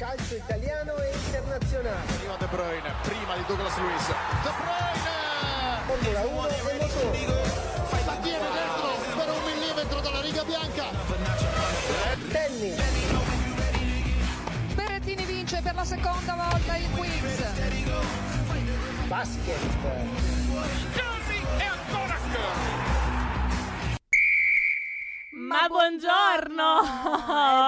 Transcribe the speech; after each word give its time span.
calcio 0.00 0.34
italiano 0.34 0.96
e 0.96 1.12
internazionale. 1.14 2.08
Arriva 2.08 2.36
De 2.38 2.46
Bruyne, 2.46 2.90
prima 3.02 3.36
di 3.36 3.44
Douglas 3.46 3.76
Luiz. 3.76 4.06
De 4.06 4.50
Bruyne! 4.56 5.10
Formula 5.84 6.20
1 6.20 6.48
e 6.48 6.78
motori. 6.80 7.26
La 8.06 8.16
tiene 8.22 8.46
dentro 8.48 8.88
per 9.14 9.28
un 9.28 9.42
millimetro 9.44 10.00
dalla 10.00 10.20
riga 10.22 10.42
bianca. 10.44 10.84
Tennis. 12.32 12.80
Berrettini 14.74 15.24
vince 15.26 15.60
per 15.60 15.74
la 15.74 15.84
seconda 15.84 16.34
volta 16.34 16.76
il 16.76 16.90
quiz. 16.92 17.44
Basket. 19.06 19.58
Ma 25.50 25.66
buongiorno! 25.66 26.80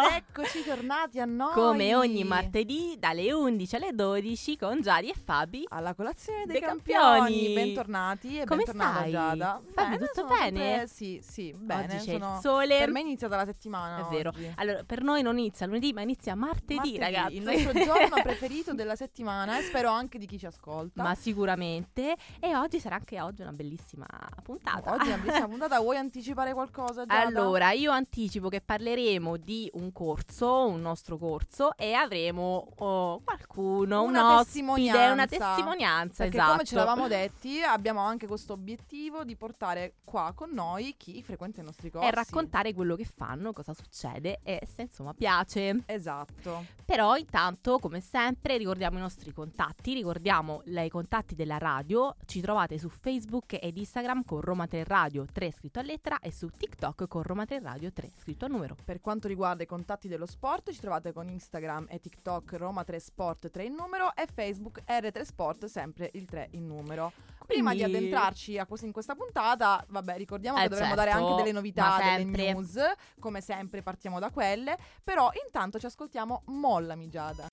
Ed 0.07 0.13
eccoci 0.29 0.63
tornati 0.63 1.19
a 1.19 1.25
noi. 1.25 1.53
Come 1.53 1.97
ogni 1.97 2.23
martedì 2.23 2.95
dalle 2.97 3.33
11 3.33 3.75
alle 3.75 3.93
12 3.93 4.57
con 4.57 4.81
Giadi 4.81 5.09
e 5.11 5.15
Fabi. 5.15 5.67
alla 5.69 5.93
colazione 5.93 6.45
dei, 6.45 6.61
Dei 6.61 6.61
campioni. 6.61 7.19
campioni. 7.19 7.53
Bentornati 7.55 8.39
e 8.39 8.45
Come 8.45 8.63
bentornata 8.63 8.99
stai? 8.99 9.11
Giada. 9.11 9.61
Fabi, 9.75 9.97
Bene, 9.97 10.07
tutto 10.07 10.27
bene? 10.29 10.39
sempre- 10.61 10.87
Sì, 10.87 11.21
sì, 11.23 11.53
bene. 11.59 11.85
oggi 11.97 11.97
c'è 12.05 12.13
sono- 12.19 12.35
il 12.35 12.41
sole. 12.41 12.79
Per 12.79 12.91
me 12.93 13.01
è 13.01 13.03
iniziata 13.03 13.35
la 13.37 13.45
settimana 13.47 14.07
È 14.07 14.11
vero. 14.15 14.29
oggi. 14.29 14.53
Allora, 14.57 14.85
per 14.85 15.03
noi 15.03 15.23
non 15.23 15.39
inizia 15.39 15.67
lunedì, 15.67 15.93
ma 15.93 16.03
inizia 16.03 16.37
martedì, 16.37 16.75
Martedì, 16.77 16.99
ragazzi. 16.99 17.37
Il 17.37 17.43
nostro 17.43 17.73
giorno 17.73 18.17
preferito 18.23 18.75
della 18.75 18.95
settimana 18.95 19.59
e 19.59 19.63
spero 19.63 19.91
anche 19.91 20.19
di 20.19 20.27
chi 20.27 20.39
ci 20.39 20.47
ascolta. 20.47 21.03
Ma 21.03 21.17
sicuramente. 21.17 22.15
E 22.39 22.55
oggi 22.55 22.79
sarà 22.79 22.95
anche 22.95 23.21
oggi 23.21 23.43
una 23.43 23.53
bellissima 23.53 24.07
puntata. 24.45 24.93
Oggi 24.93 25.07
è 25.11 25.15
una 25.15 25.17
bellissima 25.17 25.49
puntata, 25.51 25.81
vuoi 25.81 25.97
anticipare 25.97 26.53
qualcosa 26.53 27.05
Giada? 27.05 27.27
Allora, 27.27 27.71
io 27.73 27.91
anticipo 27.91 28.49
che 28.49 28.61
parleremo 28.61 29.37
di 29.37 29.71
un 29.75 29.93
corso, 29.93 30.67
un 30.67 30.81
nostro 30.81 31.19
corso, 31.19 31.77
e 31.77 31.93
avremo 31.95 32.69
oh, 32.77 33.21
qualcuno, 33.23 34.03
Una 34.03 34.21
un 34.21 34.27
ospite, 34.27 34.45
testimonianza. 34.45 35.13
una 35.13 35.27
testimonianza, 35.27 36.23
Perché 36.25 36.37
esatto. 36.37 36.53
come 36.53 36.65
ce 36.65 36.75
l'avamo 36.75 37.09
detti, 37.09 37.63
abbiamo 37.63 38.01
anche 38.01 38.27
questo 38.27 38.53
obiettivo 38.53 39.25
di 39.25 39.37
portare 39.37 39.95
qua 40.05 40.33
con 40.35 40.51
noi 40.51 40.95
chi 40.97 41.23
frequenta 41.23 41.61
i 41.61 41.65
nostri 41.65 41.91
corsi. 41.91 42.07
E 42.07 42.11
raccontare 42.11 42.73
quello 42.75 42.97
che 42.97 43.05
fanno, 43.05 43.53
cosa 43.53 43.75
succede 43.75 44.41
e 44.43 44.67
se 44.73 44.83
insomma 44.83 45.15
piace. 45.15 45.83
Esatto. 45.87 46.65
Però 46.85 47.17
intanto, 47.17 47.79
come 47.79 48.01
sempre, 48.01 48.57
ricordiamo 48.57 48.99
i 48.99 49.01
nostri 49.01 49.33
contatti, 49.33 49.95
ricordiamo 49.95 50.63
i 50.67 50.89
contatti 50.89 51.35
della 51.35 51.59
radio, 51.59 52.17
ci 52.27 52.41
trovate 52.41 52.79
su 52.79 52.89
Facebook 52.89 53.59
ed 53.61 53.77
Instagram 53.77 54.25
con 54.25 54.41
Roma 54.41 54.67
3 54.67 54.85
Radio 54.85 55.25
3 55.33 55.53
scritto 55.53 55.79
a 55.79 55.83
lettera 55.83 56.19
e 56.21 56.31
su 56.33 56.49
TikTok 56.49 57.09
con 57.09 57.23
Roma 57.23 57.45
3 57.45 57.61
Radio 57.63 57.93
3 57.93 58.11
scritto 58.19 58.45
a 58.45 58.49
numero. 58.49 58.77
Per 58.85 59.01
quanto 59.01 59.29
riguarda 59.29 59.63
i 59.63 59.67
contatti 59.67 60.09
dello 60.09 60.27
sport, 60.27 60.73
ci 60.73 60.81
trovate 60.81 61.13
con 61.13 61.29
Instagram 61.29 61.87
e 61.89 62.01
TikTok 62.01 62.55
Roma 62.55 62.83
3 62.85 62.99
Sport 62.99 63.51
3 63.51 63.65
in 63.65 63.75
numero 63.75 64.15
e 64.15 64.27
Facebook 64.33 64.83
R3 64.87 65.23
Sport 65.23 65.65
sempre 65.67 66.11
il 66.15 66.27
3 66.27 66.49
in 66.53 66.67
numero. 66.67 67.13
Prima 67.47 67.73
di 67.73 67.79
Quindi- 67.81 67.97
addentrarci 67.97 68.59
a 68.59 68.67
quest- 68.67 68.85
in 68.85 68.93
questa 68.93 69.15
puntata, 69.15 69.85
vabbè, 69.89 70.17
ricordiamo 70.17 70.59
Eh, 70.59 70.63
che 70.63 70.69
dovremmo 70.69 70.95
certo, 70.95 71.11
dare 71.11 71.23
anche 71.23 71.35
delle 71.37 71.53
ma 71.53 71.59
novità, 71.59 71.99
delle 72.17 72.25
news, 72.25 72.79
come 73.19 73.41
sempre 73.41 73.83
partiamo 73.83 74.19
da 74.19 74.31
quelle, 74.31 74.77
però 75.03 75.31
intanto 75.45 75.79
ci 75.79 75.87
ascoltiamo 75.87 76.43
Molla 76.47 76.95
Migiada. 76.97 77.49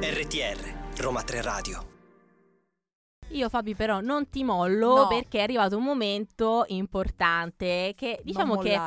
RTR 0.00 0.81
Roma 1.02 1.22
3 1.24 1.42
Radio. 1.42 1.90
Io 3.30 3.48
Fabi 3.48 3.74
però 3.74 4.00
non 4.00 4.28
ti 4.28 4.44
mollo 4.44 4.94
No. 4.94 5.06
perché 5.08 5.38
è 5.38 5.42
arrivato 5.42 5.76
un 5.76 5.82
momento 5.82 6.64
importante 6.68 7.92
che 7.96 8.20
diciamo 8.22 8.54
non 8.54 8.62
che 8.62 8.80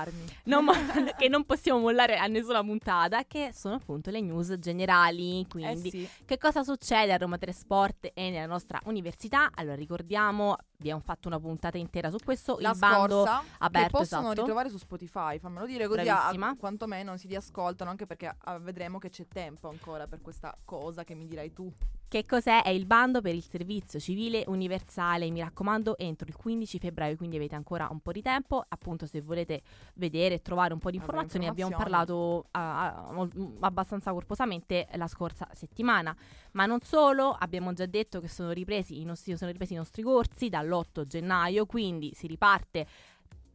non, 0.46 0.64
mo- 0.64 0.72
che 1.18 1.28
non 1.28 1.44
possiamo 1.44 1.80
mollare 1.80 2.16
a 2.16 2.28
nessuna 2.28 2.64
puntata 2.64 3.26
che 3.26 3.52
sono 3.54 3.76
appunto 3.76 4.12
le 4.12 4.22
news 4.22 4.54
generali 4.60 5.46
quindi 5.50 5.88
Eh 5.88 5.90
sì. 5.90 6.10
Che 6.24 6.38
cosa 6.38 6.64
succede 6.64 7.12
a 7.12 7.18
Roma 7.18 7.38
3 7.38 7.52
Sport 7.52 8.12
e 8.14 8.30
nella 8.30 8.46
nostra 8.46 8.80
università? 8.86 9.50
Allora, 9.54 9.76
ricordiamo, 9.76 10.56
abbiamo 10.78 11.02
fatto 11.02 11.28
una 11.28 11.40
puntata 11.40 11.78
intera 11.78 12.10
su 12.10 12.18
questo, 12.24 12.58
La 12.60 12.72
il 12.72 12.78
bando 12.78 13.24
scorsa, 13.24 13.44
aperto, 13.60 13.88
che 13.88 14.04
possono 14.04 14.22
esatto. 14.24 14.40
ritrovare 14.42 14.70
su 14.70 14.78
Spotify, 14.78 15.40
fammelo 15.40 15.66
dire 15.66 15.88
così 15.88 16.02
a, 16.02 16.16
Bravissima. 16.16 16.50
a 16.50 16.56
quantomeno 16.56 17.18
si 17.18 17.28
riascoltano, 17.28 17.90
anche 17.90 18.06
perché 18.06 18.36
ah, 18.38 18.58
vedremo 18.60 19.00
che 19.00 19.10
c'è 19.10 19.28
tempo 19.28 19.70
ancora 19.70 20.08
per 20.08 20.22
questa 20.22 20.56
cosa 20.64 21.04
che 21.04 21.16
mi 21.16 21.26
dirai 21.26 21.54
tu. 21.54 21.72
Che 22.08 22.24
cos'è? 22.26 22.62
È 22.62 22.70
il 22.70 22.86
bando 22.86 23.20
per 23.20 23.34
il 23.34 23.44
servizio 23.44 24.00
civile 24.00 24.44
universale, 24.48 25.30
mi 25.32 25.40
raccomando, 25.40 25.98
entro 25.98 26.28
il 26.28 26.36
15 26.36 26.78
febbraio, 26.78 27.18
quindi 27.18 27.36
avete 27.36 27.56
ancora 27.56 27.88
un 27.92 28.00
po' 28.00 28.12
di 28.12 28.22
tempo. 28.22 28.64
Appunto, 28.68 29.08
se 29.08 29.22
volete 29.22 29.64
vedere 29.96 30.36
e 30.36 30.42
trovare 30.42 30.72
un 30.72 30.80
po' 30.80 30.92
di 30.92 30.98
informazioni, 30.98 31.48
abbiamo 31.48 31.76
parlato 31.76 32.46
ah, 32.52 33.10
mol- 33.12 33.58
abbastanza 33.62 34.12
corposamente 34.12 34.88
la 34.94 35.08
scorsa 35.08 35.48
settimana. 35.52 36.16
Ma 36.52 36.66
non 36.66 36.80
solo, 36.82 37.36
abbiamo 37.38 37.74
già 37.74 37.86
detto 37.86 38.22
che 38.22 38.30
sono 38.30 38.52
ripresi 38.52 39.02
i 39.02 39.04
nostri, 39.04 39.36
sono 39.36 39.52
ripresi 39.52 39.74
i 39.74 39.78
nostri 39.78 40.04
corsi 40.04 40.48
dall'8 40.66 41.06
gennaio, 41.06 41.66
quindi 41.66 42.12
si 42.16 42.28
riparte 42.28 42.86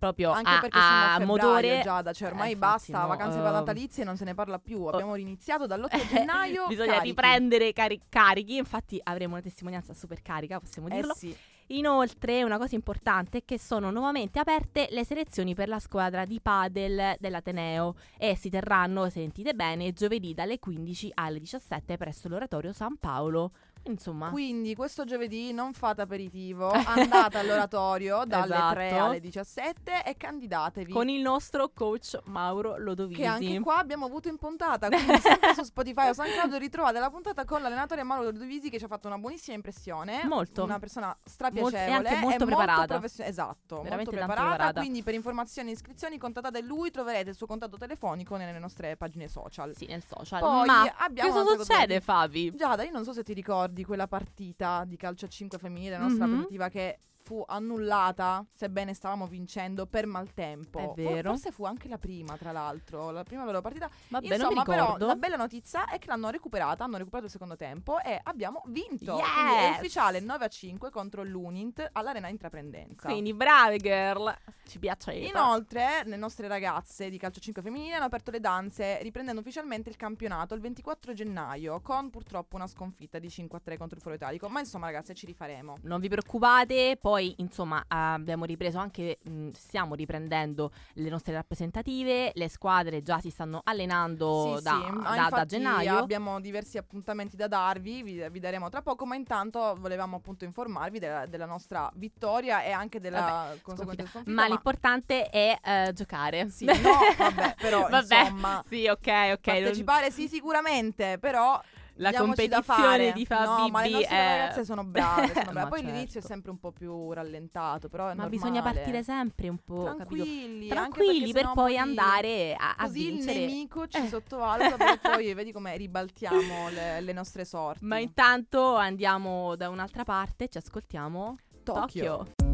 proprio 0.00 0.30
Anche 0.30 0.48
a, 0.50 0.60
perché 0.60 0.78
a 0.78 1.14
a 1.16 1.24
motore. 1.26 1.80
Giada, 1.82 2.12
cioè 2.14 2.28
ormai 2.28 2.48
Eh, 2.48 2.52
infatti, 2.52 2.90
basta, 2.90 3.02
no, 3.02 3.08
vacanze 3.08 3.36
ehm, 3.36 3.44
natalizie 3.44 4.04
non 4.04 4.16
se 4.16 4.24
ne 4.24 4.34
parla 4.34 4.58
più. 4.58 4.84
Abbiamo 4.86 5.14
iniziato 5.16 5.66
dall'8 5.66 6.08
gennaio. 6.08 6.66
Bisogna 6.68 6.92
carichi. 6.92 7.08
riprendere 7.08 7.72
cari- 7.74 8.00
carichi, 8.08 8.56
infatti 8.56 8.98
avremo 9.02 9.34
una 9.34 9.42
testimonianza 9.42 9.92
super 9.92 10.22
carica, 10.22 10.58
possiamo 10.58 10.88
Eh 10.88 10.94
dirlo. 10.94 11.14
sì. 11.14 11.36
Inoltre, 11.72 12.42
una 12.42 12.58
cosa 12.58 12.74
importante 12.74 13.38
è 13.38 13.44
che 13.44 13.56
sono 13.56 13.92
nuovamente 13.92 14.40
aperte 14.40 14.88
le 14.90 15.04
selezioni 15.04 15.54
per 15.54 15.68
la 15.68 15.78
squadra 15.78 16.24
di 16.24 16.40
padel 16.40 17.14
dell'Ateneo 17.20 17.94
e 18.18 18.34
si 18.36 18.50
terranno, 18.50 19.08
sentite 19.08 19.54
bene, 19.54 19.92
giovedì 19.92 20.34
dalle 20.34 20.58
15 20.58 21.12
alle 21.14 21.38
17 21.38 21.96
presso 21.96 22.26
l'oratorio 22.28 22.72
San 22.72 22.96
Paolo. 22.96 23.52
Insomma, 23.84 24.28
Quindi 24.30 24.74
questo 24.74 25.04
giovedì 25.04 25.52
non 25.52 25.72
fate 25.72 26.02
aperitivo, 26.02 26.70
andate 26.86 27.38
all'oratorio 27.38 28.24
dalle 28.26 28.54
Esatto. 28.54 28.74
3 28.74 28.98
alle 28.98 29.20
17 29.20 30.04
e 30.04 30.16
candidatevi. 30.16 30.92
con 30.92 31.08
il 31.08 31.20
nostro 31.22 31.70
coach 31.74 32.18
Mauro 32.24 32.76
Lodovisi. 32.76 33.20
che 33.20 33.26
anche 33.26 33.60
qua 33.60 33.78
abbiamo 33.78 34.04
avuto 34.06 34.28
in 34.28 34.36
puntata, 34.36 34.88
quindi 34.88 35.18
sempre 35.18 35.54
su 35.54 35.62
Spotify 35.62 36.08
o 36.10 36.12
SoundCloud 36.12 36.54
ritrovate 36.56 36.98
la 36.98 37.08
puntata 37.10 37.44
con 37.44 37.62
l'allenatore 37.62 38.02
Mauro 38.02 38.30
Dovisi 38.30 38.68
che 38.68 38.78
ci 38.78 38.84
ha 38.84 38.88
fatto 38.88 39.06
una 39.06 39.16
buonissima 39.18 39.56
impressione. 39.56 40.20
Molto. 40.24 40.62
Una 40.62 40.78
persona 40.78 41.06
Molto- 41.06 41.22
strapiacevole 41.30 41.86
e 41.86 41.90
anche 41.90 42.16
molto 42.16 42.44
preparata. 42.44 42.86
professio- 42.86 43.24
esatto, 43.24 43.80
Veramente 43.82 44.10
molto 44.10 44.10
preparata, 44.10 44.48
preparata. 44.48 44.80
Quindi 44.80 45.02
per 45.02 45.14
informazioni 45.14 45.70
e 45.70 45.72
iscrizioni 45.72 46.18
contattate 46.18 46.60
lui, 46.60 46.90
troverete 46.90 47.30
il 47.30 47.34
suo 47.36 47.46
contatto 47.46 47.76
telefonico 47.78 48.36
nelle 48.36 48.58
nostre 48.58 48.96
pagine 48.96 49.26
social. 49.26 49.74
Sì, 49.74 49.86
nel 49.86 50.04
social. 50.06 50.40
Poi 50.40 50.66
Ma 50.66 50.94
abbiamo 50.98 51.32
cosa 51.32 51.56
succede, 51.62 52.00
Fabi? 52.00 52.52
Giada, 52.54 52.84
io 52.84 52.90
non 52.92 53.04
so 53.04 53.12
se 53.14 53.22
ti 53.22 53.32
ricordi 53.32 53.68
quella 53.84 54.06
partita 54.08 54.84
di 54.86 54.96
calcio 54.96 55.24
a 55.26 55.28
5 55.28 55.58
femminile, 55.58 55.96
la 55.96 56.02
nostra 56.04 56.26
Mhm. 56.26 56.32
aperitivo 56.34 56.68
che 56.68 56.98
fu 57.30 57.44
annullata, 57.46 58.44
sebbene 58.52 58.92
stavamo 58.92 59.28
vincendo 59.28 59.86
per 59.86 60.04
maltempo. 60.04 60.80
È 60.80 61.00
vero. 61.00 61.30
Forse 61.30 61.52
fu 61.52 61.64
anche 61.64 61.86
la 61.86 61.96
prima, 61.96 62.36
tra 62.36 62.50
l'altro, 62.50 63.12
la 63.12 63.22
prima 63.22 63.44
loro 63.44 63.60
partita. 63.60 63.88
Vabbè, 64.08 64.26
Insomma, 64.26 64.48
non 64.48 64.58
mi 64.58 64.64
però 64.64 64.96
la 64.96 65.14
bella 65.14 65.36
notizia 65.36 65.84
è 65.84 66.00
che 66.00 66.08
l'hanno 66.08 66.30
recuperata, 66.30 66.82
hanno 66.82 66.96
recuperato 66.96 67.26
il 67.26 67.30
secondo 67.30 67.54
tempo 67.54 68.00
e 68.00 68.18
abbiamo 68.20 68.64
vinto. 68.66 69.16
Yes! 69.16 69.32
Quindi 69.32 69.54
è 69.62 69.70
ufficiale 69.76 70.18
9 70.18 70.44
a 70.44 70.48
5 70.48 70.90
contro 70.90 71.22
l'Unint 71.22 71.88
all'Arena 71.92 72.26
Intraprendenza. 72.26 73.06
Quindi 73.06 73.32
brave 73.32 73.76
girl, 73.76 74.36
ci 74.66 74.80
piaceva. 74.80 75.24
Inoltre, 75.24 76.02
le 76.06 76.16
nostre 76.16 76.48
ragazze 76.48 77.10
di 77.10 77.16
calcio 77.16 77.38
5 77.38 77.62
femminile 77.62 77.94
hanno 77.94 78.06
aperto 78.06 78.32
le 78.32 78.40
danze 78.40 79.00
riprendendo 79.02 79.40
ufficialmente 79.40 79.88
il 79.88 79.94
campionato 79.94 80.54
il 80.54 80.60
24 80.62 81.12
gennaio 81.12 81.80
con 81.80 82.10
purtroppo 82.10 82.56
una 82.56 82.66
sconfitta 82.66 83.20
di 83.20 83.30
5 83.30 83.58
a 83.58 83.60
3 83.60 83.76
contro 83.76 83.94
il 83.94 84.02
Foro 84.02 84.16
Italico. 84.16 84.48
Ma 84.48 84.58
insomma, 84.58 84.86
ragazze, 84.86 85.14
ci 85.14 85.26
rifaremo. 85.26 85.78
Non 85.82 86.00
vi 86.00 86.08
preoccupate, 86.08 86.98
poi 87.00 87.19
insomma 87.38 87.84
abbiamo 87.88 88.44
ripreso 88.44 88.78
anche, 88.78 89.18
mh, 89.22 89.50
stiamo 89.50 89.94
riprendendo 89.94 90.72
le 90.94 91.08
nostre 91.08 91.32
rappresentative, 91.34 92.32
le 92.34 92.48
squadre 92.48 93.02
già 93.02 93.18
si 93.20 93.30
stanno 93.30 93.60
allenando 93.64 94.56
Sì, 94.56 94.62
da, 94.62 94.82
sì, 94.84 94.90
ma 94.92 95.14
da- 95.14 95.28
da 95.30 95.44
gennaio. 95.44 95.98
Abbiamo 95.98 96.40
diversi 96.40 96.78
appuntamenti 96.78 97.36
da 97.36 97.46
darvi, 97.48 98.02
vi, 98.02 98.26
vi 98.30 98.40
daremo 98.40 98.68
tra 98.68 98.82
poco, 98.82 99.06
ma 99.06 99.14
intanto 99.14 99.76
volevamo 99.78 100.16
appunto 100.16 100.44
informarvi 100.44 100.98
della, 100.98 101.26
della 101.26 101.46
nostra 101.46 101.90
vittoria 101.94 102.62
e 102.62 102.70
anche 102.70 103.00
della 103.00 103.56
conseguente 103.62 104.06
sconfitta. 104.08 104.30
Ma 104.32 104.46
l'importante 104.46 105.28
è 105.28 105.58
eh, 105.62 105.92
giocare. 105.92 106.48
Sì, 106.50 106.64
no, 106.64 106.72
vabbè, 107.16 107.56
però 107.58 107.86
Vabbè, 107.90 108.20
insomma, 108.20 108.64
Sì, 108.68 108.86
ok, 108.86 109.06
ok. 109.06 109.46
non- 109.46 109.62
partecipare 109.62 110.10
sì 110.10 110.28
sicuramente, 110.28 111.18
però 111.18 111.60
la 111.94 112.12
competizione 112.12 113.12
di 113.12 113.26
Fabio. 113.26 113.64
No, 113.64 113.68
ma 113.68 113.82
le 113.82 113.90
nostre 113.90 114.16
è... 114.16 114.38
ragazze 114.38 114.64
sono 114.64 114.84
brave, 114.84 115.32
sono 115.34 115.52
brave. 115.52 115.66
Eh, 115.66 115.68
poi 115.68 115.78
certo. 115.80 115.94
l'inizio 115.94 116.06
è 116.06 116.22
certo. 116.22 116.28
sempre 116.28 116.50
un 116.50 116.58
po' 116.58 116.72
più 116.72 117.12
rallentato, 117.12 117.88
però 117.88 118.04
Ma 118.04 118.08
normale. 118.10 118.30
bisogna 118.30 118.62
partire 118.62 119.02
sempre 119.02 119.48
un 119.48 119.58
po' 119.58 119.94
tranquilli, 119.96 120.68
tranquilli 120.68 121.32
per 121.32 121.50
poi 121.52 121.76
andare 121.76 122.54
a, 122.54 122.74
a 122.76 122.84
così 122.84 123.10
vincere. 123.10 123.32
il 123.32 123.50
nemico 123.50 123.86
ci 123.86 123.98
eh. 123.98 124.08
sottovaluta, 124.08 124.76
però 124.76 124.96
poi 125.14 125.34
vedi 125.34 125.52
come 125.52 125.76
ribaltiamo 125.76 126.68
le, 126.70 127.00
le 127.00 127.12
nostre 127.12 127.44
sorti. 127.44 127.84
Ma 127.84 127.98
intanto 127.98 128.76
andiamo 128.76 129.56
da 129.56 129.68
un'altra 129.68 130.04
parte, 130.04 130.44
e 130.44 130.48
ci 130.48 130.58
ascoltiamo 130.58 131.36
Tokyo. 131.62 132.16
Tokyo. 132.16 132.48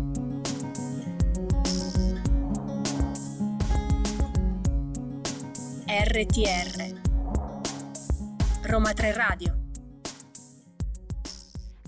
RTR 5.88 7.06
Roma 8.68 8.92
3 8.92 9.12
Radio 9.12 9.64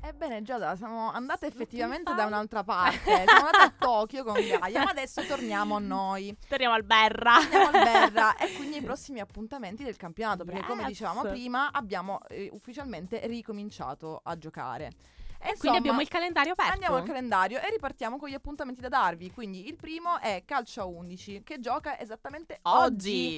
Ebbene 0.02 0.42
Giada, 0.42 0.75
siamo 0.75 1.10
andate 1.12 1.46
effettivamente 1.46 2.14
da 2.14 2.25
un'altra 2.25 2.64
parte, 2.64 2.98
siamo 3.26 3.46
andate 3.46 3.58
a 3.58 3.75
Tokyo 3.78 4.25
con 4.25 4.34
Gaia, 4.34 4.84
ma 4.84 4.90
adesso 4.90 5.22
torniamo 5.26 5.76
a 5.76 5.78
noi. 5.80 6.34
Torniamo 6.48 6.75
al 6.75 6.82
Berra. 6.82 7.34
Andiamo 7.34 7.66
al 7.66 7.72
Berra 7.72 8.36
e 8.36 8.52
quindi 8.56 8.76
ai 8.76 8.82
prossimi 8.82 9.20
appuntamenti 9.20 9.84
del 9.84 9.96
campionato, 9.96 10.44
perché 10.44 10.62
come 10.62 10.80
Yes. 10.82 10.88
dicevamo 10.88 11.22
prima 11.22 11.70
abbiamo 11.72 12.20
eh, 12.28 12.48
ufficialmente 12.52 13.20
ricominciato 13.26 14.20
a 14.25 14.36
giocare. 14.38 14.92
E 15.40 15.56
Quindi 15.56 15.79
abbiamo 15.79 16.00
il 16.00 16.08
calendario 16.08 16.52
aperto. 16.52 16.73
Andiamo 16.73 16.96
al 16.96 17.05
calendario 17.05 17.58
e 17.61 17.70
ripartiamo 17.70 18.19
con 18.19 18.29
gli 18.29 18.35
appuntamenti 18.35 18.81
da 18.81 18.88
darvi. 18.88 19.31
Quindi 19.31 19.69
il 19.69 19.76
primo 19.76 20.19
è 20.20 20.43
Calcio 20.44 20.81
a 20.81 20.85
11 20.85 21.43
che 21.44 21.61
gioca 21.61 21.99
esattamente 21.99 22.58
oggi, 22.62 22.87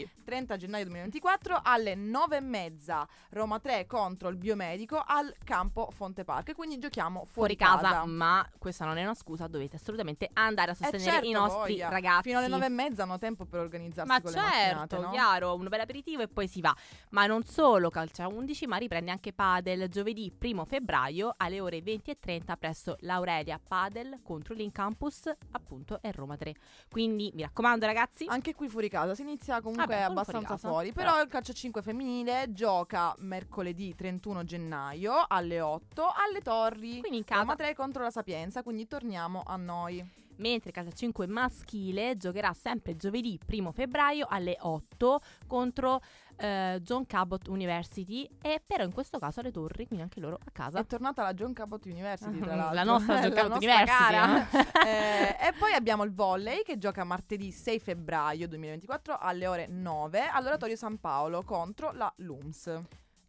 Oggi. 0.04 0.10
30 0.24 0.56
gennaio 0.56 0.84
2024 0.84 1.60
alle 1.62 1.94
9 1.94 2.36
e 2.36 2.40
mezza. 2.40 3.06
Roma 3.30 3.58
3 3.60 3.86
contro 3.86 4.28
il 4.28 4.36
Biomedico 4.36 5.02
al 5.04 5.32
campo 5.44 5.90
Fonte 5.92 6.24
Park. 6.24 6.54
Quindi 6.54 6.78
giochiamo 6.78 7.24
Fuori 7.26 7.54
fuori, 7.54 7.56
casa, 7.56 8.04
ma 8.06 8.48
questa 8.58 8.84
non 8.86 8.96
è 8.96 9.02
una 9.02 9.14
scusa, 9.14 9.46
dovete 9.46 9.76
assolutamente 9.76 10.28
andare 10.32 10.70
a 10.70 10.74
Eh, 10.74 10.76
sostenere 10.76 11.10
certo, 11.10 11.26
i 11.26 11.32
nostri 11.32 11.72
voglia. 11.72 11.88
ragazzi. 11.90 12.22
Fino 12.22 12.38
alle 12.38 12.48
9 12.48 12.64
e 12.64 12.68
mezza 12.70 13.02
hanno 13.02 13.18
tempo 13.18 13.44
per 13.44 13.60
organizzarsi 13.60 14.10
Ma 14.10 14.20
con 14.20 14.30
le 14.32 14.36
mattinate, 14.38 14.88
certo, 14.90 15.00
no? 15.00 15.10
chiaro, 15.10 15.54
un 15.54 15.68
bel 15.68 15.80
aperitivo 15.80 16.22
e 16.22 16.28
poi 16.28 16.48
si 16.48 16.60
va. 16.60 16.74
Ma 17.10 17.26
non 17.26 17.44
solo 17.44 17.90
calcio 17.90 18.22
a 18.22 18.26
11, 18.28 18.66
ma 18.66 18.76
riprende 18.78 19.10
anche 19.10 19.32
Padel 19.32 19.88
giovedì 19.88 20.32
1 20.40 20.64
febbraio 20.64 21.34
alle 21.36 21.60
ore 21.60 21.82
20.30 21.96 22.56
presso 22.58 22.96
l'Aurelia 23.00 23.58
Padel 23.66 24.20
contro 24.22 24.54
l'Incampus, 24.54 25.30
appunto, 25.50 26.00
e 26.02 26.12
Roma 26.12 26.36
3. 26.36 26.54
Quindi 26.88 27.30
mi 27.34 27.42
raccomando 27.42 27.86
ragazzi, 27.86 28.26
Anche 28.28 28.54
qui 28.54 28.68
fuori 28.68 28.88
casa 28.88 29.14
si 29.14 29.22
inizia 29.22 29.60
comunque 29.60 29.86
Vabbè, 29.86 30.04
fuori 30.04 30.12
abbastanza 30.12 30.48
casa, 30.54 30.68
fuori. 30.68 30.92
però. 30.92 31.10
Però 31.10 31.22
il 31.22 31.28
calcio 31.28 31.50
a 31.50 31.54
5 31.54 31.82
femminile 31.82 32.52
gioca 32.52 33.14
mercoledì 33.18 33.94
31 33.94 34.44
gennaio 34.44 35.24
alle 35.26 35.60
8 35.60 36.04
alle 36.04 36.40
Torri. 36.40 37.00
quindi 37.00 37.18
in 37.18 37.24
casa. 37.24 37.40
Roma 37.40 37.56
3 37.56 37.74
contro 37.74 38.02
la 38.02 38.10
Sapienza, 38.10 38.62
quindi 38.62 38.86
torniamo 38.86 39.42
a 39.44 39.56
noi. 39.56 40.18
Mentre 40.36 40.70
calcio 40.70 40.88
a 40.90 40.94
5 40.94 41.26
maschile 41.26 42.16
giocherà 42.16 42.54
sempre 42.54 42.96
giovedì 42.96 43.38
1 43.46 43.72
febbraio 43.72 44.26
alle 44.28 44.56
8 44.58 45.20
contro 45.46 46.00
eh, 46.40 46.80
John 46.82 47.06
Cabot 47.06 47.46
University 47.48 48.28
e 48.40 48.62
però 48.66 48.84
in 48.84 48.92
questo 48.92 49.18
caso 49.18 49.40
alle 49.40 49.50
torri, 49.50 49.86
quindi 49.86 50.02
anche 50.02 50.20
loro 50.20 50.38
a 50.44 50.50
casa. 50.50 50.78
È 50.80 50.86
tornata 50.86 51.22
la 51.22 51.34
John 51.34 51.52
Cabot 51.52 51.84
University, 51.84 52.38
tra 52.38 52.54
La 52.56 52.72
l'altro. 52.72 52.84
nostra 52.92 53.20
John 53.20 53.28
La 53.34 53.34
Cabot 53.34 53.50
nostra 53.62 53.72
University, 53.74 54.58
eh. 54.58 54.68
Eh, 54.90 55.48
e 55.48 55.52
poi 55.58 55.72
abbiamo 55.72 56.02
il 56.04 56.12
volley 56.12 56.62
che 56.62 56.78
gioca 56.78 57.04
martedì 57.04 57.50
6 57.52 57.78
febbraio 57.78 58.48
2024 58.48 59.18
alle 59.18 59.46
ore 59.46 59.66
9 59.68 60.26
all'Oratorio 60.26 60.76
San 60.76 60.98
Paolo 60.98 61.42
contro 61.42 61.92
la 61.92 62.12
LUMS. 62.16 62.78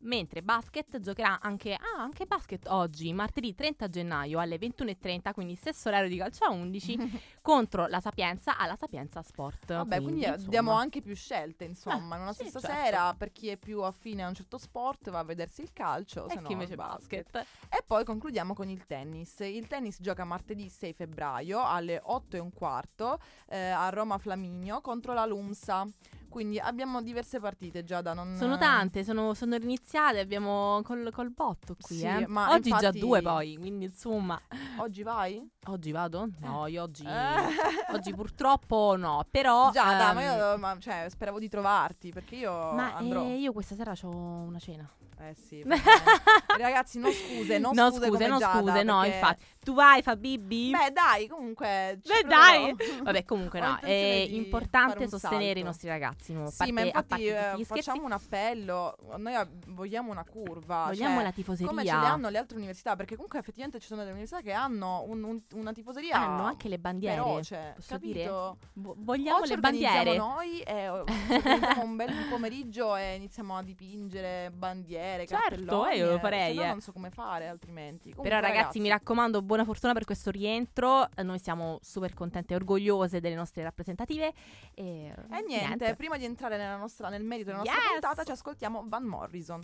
Mentre 0.04 0.42
basket 0.42 1.00
giocherà 1.00 1.40
anche, 1.42 1.74
ah, 1.76 2.02
anche 2.02 2.26
basket 2.26 2.68
oggi, 2.68 3.14
martedì 3.14 3.54
30 3.54 3.88
gennaio 3.88 4.40
alle 4.40 4.58
21.30, 4.58 5.32
quindi 5.34 5.56
stesso 5.56 5.90
orario 5.90 6.10
di 6.10 6.18
calcio 6.18 6.46
a 6.46 6.50
11, 6.50 6.98
contro 7.42 7.86
la 7.86 8.00
Sapienza 8.00 8.58
alla 8.58 8.76
Sapienza 8.76 9.22
Sport. 9.22 9.74
Vabbè, 9.74 10.02
quindi, 10.02 10.24
eh, 10.24 10.30
insomma. 10.30 10.50
diamo 10.50 10.72
anche 10.72 11.02
più 11.02 11.16
scelte, 11.16 11.66
insomma, 11.66 12.16
Eh, 12.16 12.18
in 12.18 12.24
una 12.24 12.34
sì, 12.34 12.48
stessa 12.48 12.68
certo. 12.68 12.84
sera 12.84 13.14
per 13.14 13.32
chi 13.32 13.50
è 13.50 13.58
più 13.58 13.82
affine 13.84 14.24
a 14.24 14.28
un 14.28 14.34
certo 14.34 14.58
sport 14.58 15.10
va 15.12 15.20
a 15.20 15.24
vedersi 15.24 15.62
il 15.62 15.72
calcio, 15.72 16.28
se 16.28 16.34
E 16.34 16.40
no 16.40 16.48
chi 16.48 16.54
invece 16.54 16.72
il 16.72 16.78
basket. 16.78 17.36
E 17.70 17.84
poi 17.86 18.04
concludiamo 18.04 18.54
con 18.54 18.70
il 18.70 18.86
tennis. 18.88 19.40
Il 19.40 19.68
tennis 19.68 19.98
gioca 20.02 20.24
martedì 20.24 20.68
6 20.68 20.94
febbraio 20.94 21.64
alle 21.64 22.00
8 22.04 22.38
e 22.38 22.40
un 22.40 22.52
quarto 22.54 23.20
eh, 23.50 23.70
a 23.70 23.90
Roma 23.90 24.18
Flaminio 24.18 24.82
contro 24.82 25.14
la 25.14 25.26
Lumsa. 25.26 25.88
Quindi 26.32 26.60
abbiamo 26.60 27.02
diverse 27.02 27.42
partite 27.42 27.84
già 27.84 28.02
da 28.02 28.14
non... 28.14 28.38
Sono 28.38 28.58
tante, 28.58 29.04
sono, 29.04 29.34
sono 29.34 29.58
riniziate, 29.58 30.20
abbiamo 30.20 30.80
col, 30.82 31.10
col 31.12 31.30
botto 31.30 31.76
qui, 31.80 31.98
Sì, 31.98 32.06
eh. 32.06 32.26
ma 32.26 32.52
Oggi 32.52 32.70
già 32.70 32.78
infatti- 32.78 33.00
due 33.00 33.22
poi, 33.22 33.58
quindi 33.58 33.84
insomma... 33.84 34.42
Oggi 34.78 35.04
vai? 35.04 35.46
Oggi 35.66 35.92
vado? 35.92 36.30
No, 36.40 36.68
io 36.68 36.84
oggi... 36.84 37.04
Eh. 37.04 37.92
Oggi 37.94 38.14
purtroppo 38.14 38.96
no, 38.98 39.26
però... 39.30 39.72
Già, 39.72 40.10
ehm, 40.10 40.16
ma 40.16 40.22
io 40.24 40.58
ma, 40.58 40.78
cioè, 40.80 41.08
speravo 41.10 41.38
di 41.38 41.50
trovarti 41.50 42.12
perché 42.12 42.36
io 42.38 42.72
ma, 42.72 42.96
andrò. 42.96 43.24
eh, 43.26 43.36
io 43.36 43.52
questa 43.52 43.76
sera 43.76 43.94
ho 44.04 44.08
una 44.10 44.60
cena. 44.60 44.90
Eh 45.24 45.36
sì, 45.36 45.64
ragazzi, 46.58 46.98
no 46.98 47.12
scuse, 47.12 47.60
no, 47.60 47.70
no 47.74 47.92
scuse, 47.92 48.08
scuse, 48.08 48.28
no 48.28 48.38
Giada, 48.40 48.60
scuse, 48.60 48.84
no, 48.84 49.02
perché- 49.02 49.16
infatti. 49.16 49.46
Tu 49.60 49.74
vai, 49.76 50.02
Fabibi? 50.02 50.72
Beh, 50.72 50.92
dai, 50.92 51.28
comunque. 51.28 52.00
Beh, 52.04 52.22
proverò. 52.22 52.28
dai! 52.28 52.76
Vabbè, 53.04 53.26
comunque 53.26 53.60
no, 53.62 53.78
è 53.82 54.26
importante 54.30 55.08
sostenere 55.08 55.52
i 55.52 55.54
salto. 55.54 55.68
nostri 55.68 55.90
ragazzi. 55.90 56.21
A 56.22 56.24
Sì, 56.52 56.58
parte, 56.58 56.72
ma 56.74 56.82
infatti 56.82 57.26
eh, 57.28 57.66
facciamo 57.66 58.04
un 58.06 58.12
appello. 58.12 58.96
Noi 59.18 59.34
vogliamo 59.70 60.12
una 60.12 60.24
curva. 60.24 60.86
vogliamo 60.86 61.16
cioè, 61.16 61.24
la 61.24 61.32
tifoseria. 61.32 61.68
Come 61.68 61.84
ce 61.86 61.92
le 61.98 62.06
hanno 62.06 62.30
le 62.30 62.38
altre 62.38 62.58
università? 62.58 62.96
Perché 62.96 63.16
comunque 63.16 63.40
effettivamente 63.40 63.80
ci 63.80 63.88
sono 63.88 64.00
delle 64.02 64.12
università 64.14 64.42
che 64.42 64.52
hanno 64.52 65.04
un- 65.08 65.24
un- 65.24 65.42
una 65.54 65.72
tifoseria. 65.74 66.16
Hanno 66.16 66.44
anche 66.44 66.70
le 66.70 66.78
bandiere. 66.78 67.16
feroce, 67.16 67.72
posso 67.76 67.94
capito? 67.96 68.14
dire? 68.14 68.30
Vo- 68.74 68.96
vogliamo 69.00 69.44
le 69.46 69.58
bandiere. 69.58 70.16
noi 70.18 70.62
e 70.62 70.90
un 71.84 71.96
bel 71.96 72.14
pomeriggio 72.30 72.96
e 72.96 73.16
iniziamo 73.16 73.58
a 73.58 73.64
dipingere 73.64 74.52
bandiere, 74.52 75.26
Certo, 75.26 75.44
cartelloni. 75.50 75.92
eh, 75.94 75.98
io 75.98 76.06
lo 76.10 76.16
e- 76.16 76.20
farei, 76.20 76.58
eh. 76.58 76.68
non 76.68 76.82
so 76.82 76.92
come 76.92 77.10
fare 77.10 77.48
altrimenti. 77.48 78.10
Comunque, 78.14 78.30
Però 78.30 78.40
ragazzi, 78.40 78.80
mi 78.80 78.90
raccomando, 78.90 79.42
buona 79.42 79.64
fortuna 79.66 79.94
per 79.94 80.06
questo 80.06 80.30
rientro. 80.32 81.10
Eh, 81.16 81.24
Noi 81.24 81.40
siamo 81.40 81.80
super 81.82 82.14
contente 82.14 82.54
e 82.54 82.56
orgogliose 82.58 83.20
delle 83.20 83.36
nostre 83.36 83.64
rappresentative. 83.64 84.34
E, 84.74 85.14
E 85.32 85.44
niente, 85.48 85.96
prima 85.96 86.11
di 86.18 86.26
entrare 86.26 86.58
nella 86.58 86.78
nostra- 86.78 87.10
nel 87.10 87.24
merito 87.24 87.48
della 87.52 87.58
nostra 87.60 87.76
Yes! 87.78 87.92
puntata 87.92 88.24
ci 88.24 88.32
ascoltiamo 88.32 88.84
Van 88.88 89.04
Morrison. 89.04 89.62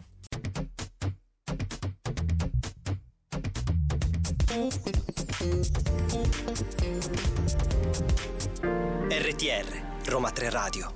RTR 9.09 10.05
Roma 10.09 10.31
3 10.31 10.49
Radio. 10.49 10.95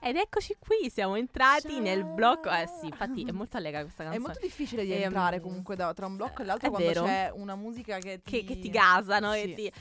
Ed 0.00 0.16
eccoci 0.16 0.56
qui, 0.58 0.90
siamo 0.90 1.14
entrati 1.16 1.68
Ciao. 1.74 1.80
nel 1.80 2.04
blocco. 2.04 2.48
Eh 2.50 2.66
sì, 2.80 2.86
infatti 2.86 3.24
è 3.24 3.30
molto 3.32 3.56
allegra 3.58 3.82
questa 3.82 4.02
È 4.02 4.06
canzone. 4.06 4.26
molto 4.26 4.40
difficile 4.40 4.84
di 4.84 4.92
Ehm, 4.94 5.02
entrare 5.02 5.40
comunque 5.40 5.76
da- 5.76 5.92
tra 5.94 6.06
un 6.06 6.16
blocco 6.16 6.42
e 6.42 6.44
l'altro 6.44 6.68
è 6.68 6.70
quando 6.70 6.88
vero. 6.88 7.04
c'è 7.04 7.30
una 7.34 7.54
musica 7.54 7.98
che 7.98 8.20
ti, 8.22 8.30
che, 8.30 8.44
che 8.44 8.58
ti 8.58 8.70
gasano 8.70 9.32
Sì. 9.32 9.40
e 9.40 9.54
ti... 9.54 9.72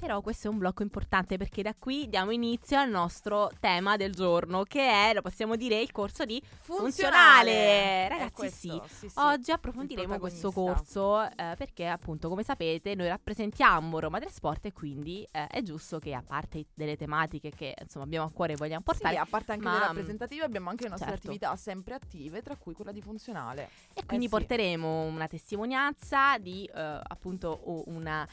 Però 0.00 0.20
questo 0.20 0.46
è 0.46 0.50
un 0.50 0.58
blocco 0.58 0.84
importante 0.84 1.36
perché 1.36 1.60
da 1.60 1.74
qui 1.76 2.08
diamo 2.08 2.30
inizio 2.30 2.78
al 2.78 2.88
nostro 2.88 3.50
tema 3.58 3.96
del 3.96 4.14
giorno 4.14 4.62
che 4.62 4.80
è, 4.80 5.12
lo 5.12 5.22
possiamo 5.22 5.56
dire, 5.56 5.80
il 5.80 5.90
corso 5.90 6.24
di 6.24 6.40
funzionale. 6.60 7.50
È 7.50 8.06
Ragazzi 8.08 8.32
questo, 8.32 8.84
sì, 8.86 8.94
sì, 8.94 9.08
sì. 9.08 9.18
Oggi 9.18 9.50
approfondiremo 9.50 10.20
questo 10.20 10.52
corso 10.52 11.24
eh, 11.24 11.54
perché 11.58 11.88
appunto 11.88 12.28
come 12.28 12.44
sapete 12.44 12.94
noi 12.94 13.08
rappresentiamo 13.08 13.98
Roma 13.98 14.20
3 14.20 14.30
Sport 14.30 14.66
e 14.66 14.72
quindi 14.72 15.26
eh, 15.32 15.48
è 15.48 15.62
giusto 15.62 15.98
che 15.98 16.14
a 16.14 16.22
parte 16.24 16.66
delle 16.74 16.96
tematiche 16.96 17.50
che 17.50 17.74
insomma 17.82 18.04
abbiamo 18.04 18.26
a 18.26 18.30
cuore 18.30 18.52
e 18.52 18.56
vogliamo 18.56 18.82
portare 18.82 19.16
a 19.16 19.26
parte 19.28 19.50
anche 19.50 19.64
ma, 19.64 19.72
le 19.72 19.78
rappresentative 19.80 20.44
abbiamo 20.44 20.70
anche 20.70 20.84
le 20.84 20.90
nostre 20.90 21.08
certo. 21.08 21.26
attività 21.26 21.56
sempre 21.56 21.94
attive, 21.94 22.40
tra 22.40 22.54
cui 22.54 22.72
quella 22.72 22.92
di 22.92 23.02
funzionale. 23.02 23.68
E 23.94 24.06
quindi 24.06 24.26
sì. 24.26 24.30
porteremo 24.30 25.02
una 25.02 25.26
testimonianza 25.26 26.38
di 26.38 26.70
eh, 26.72 27.00
appunto 27.02 27.62
una, 27.86 28.24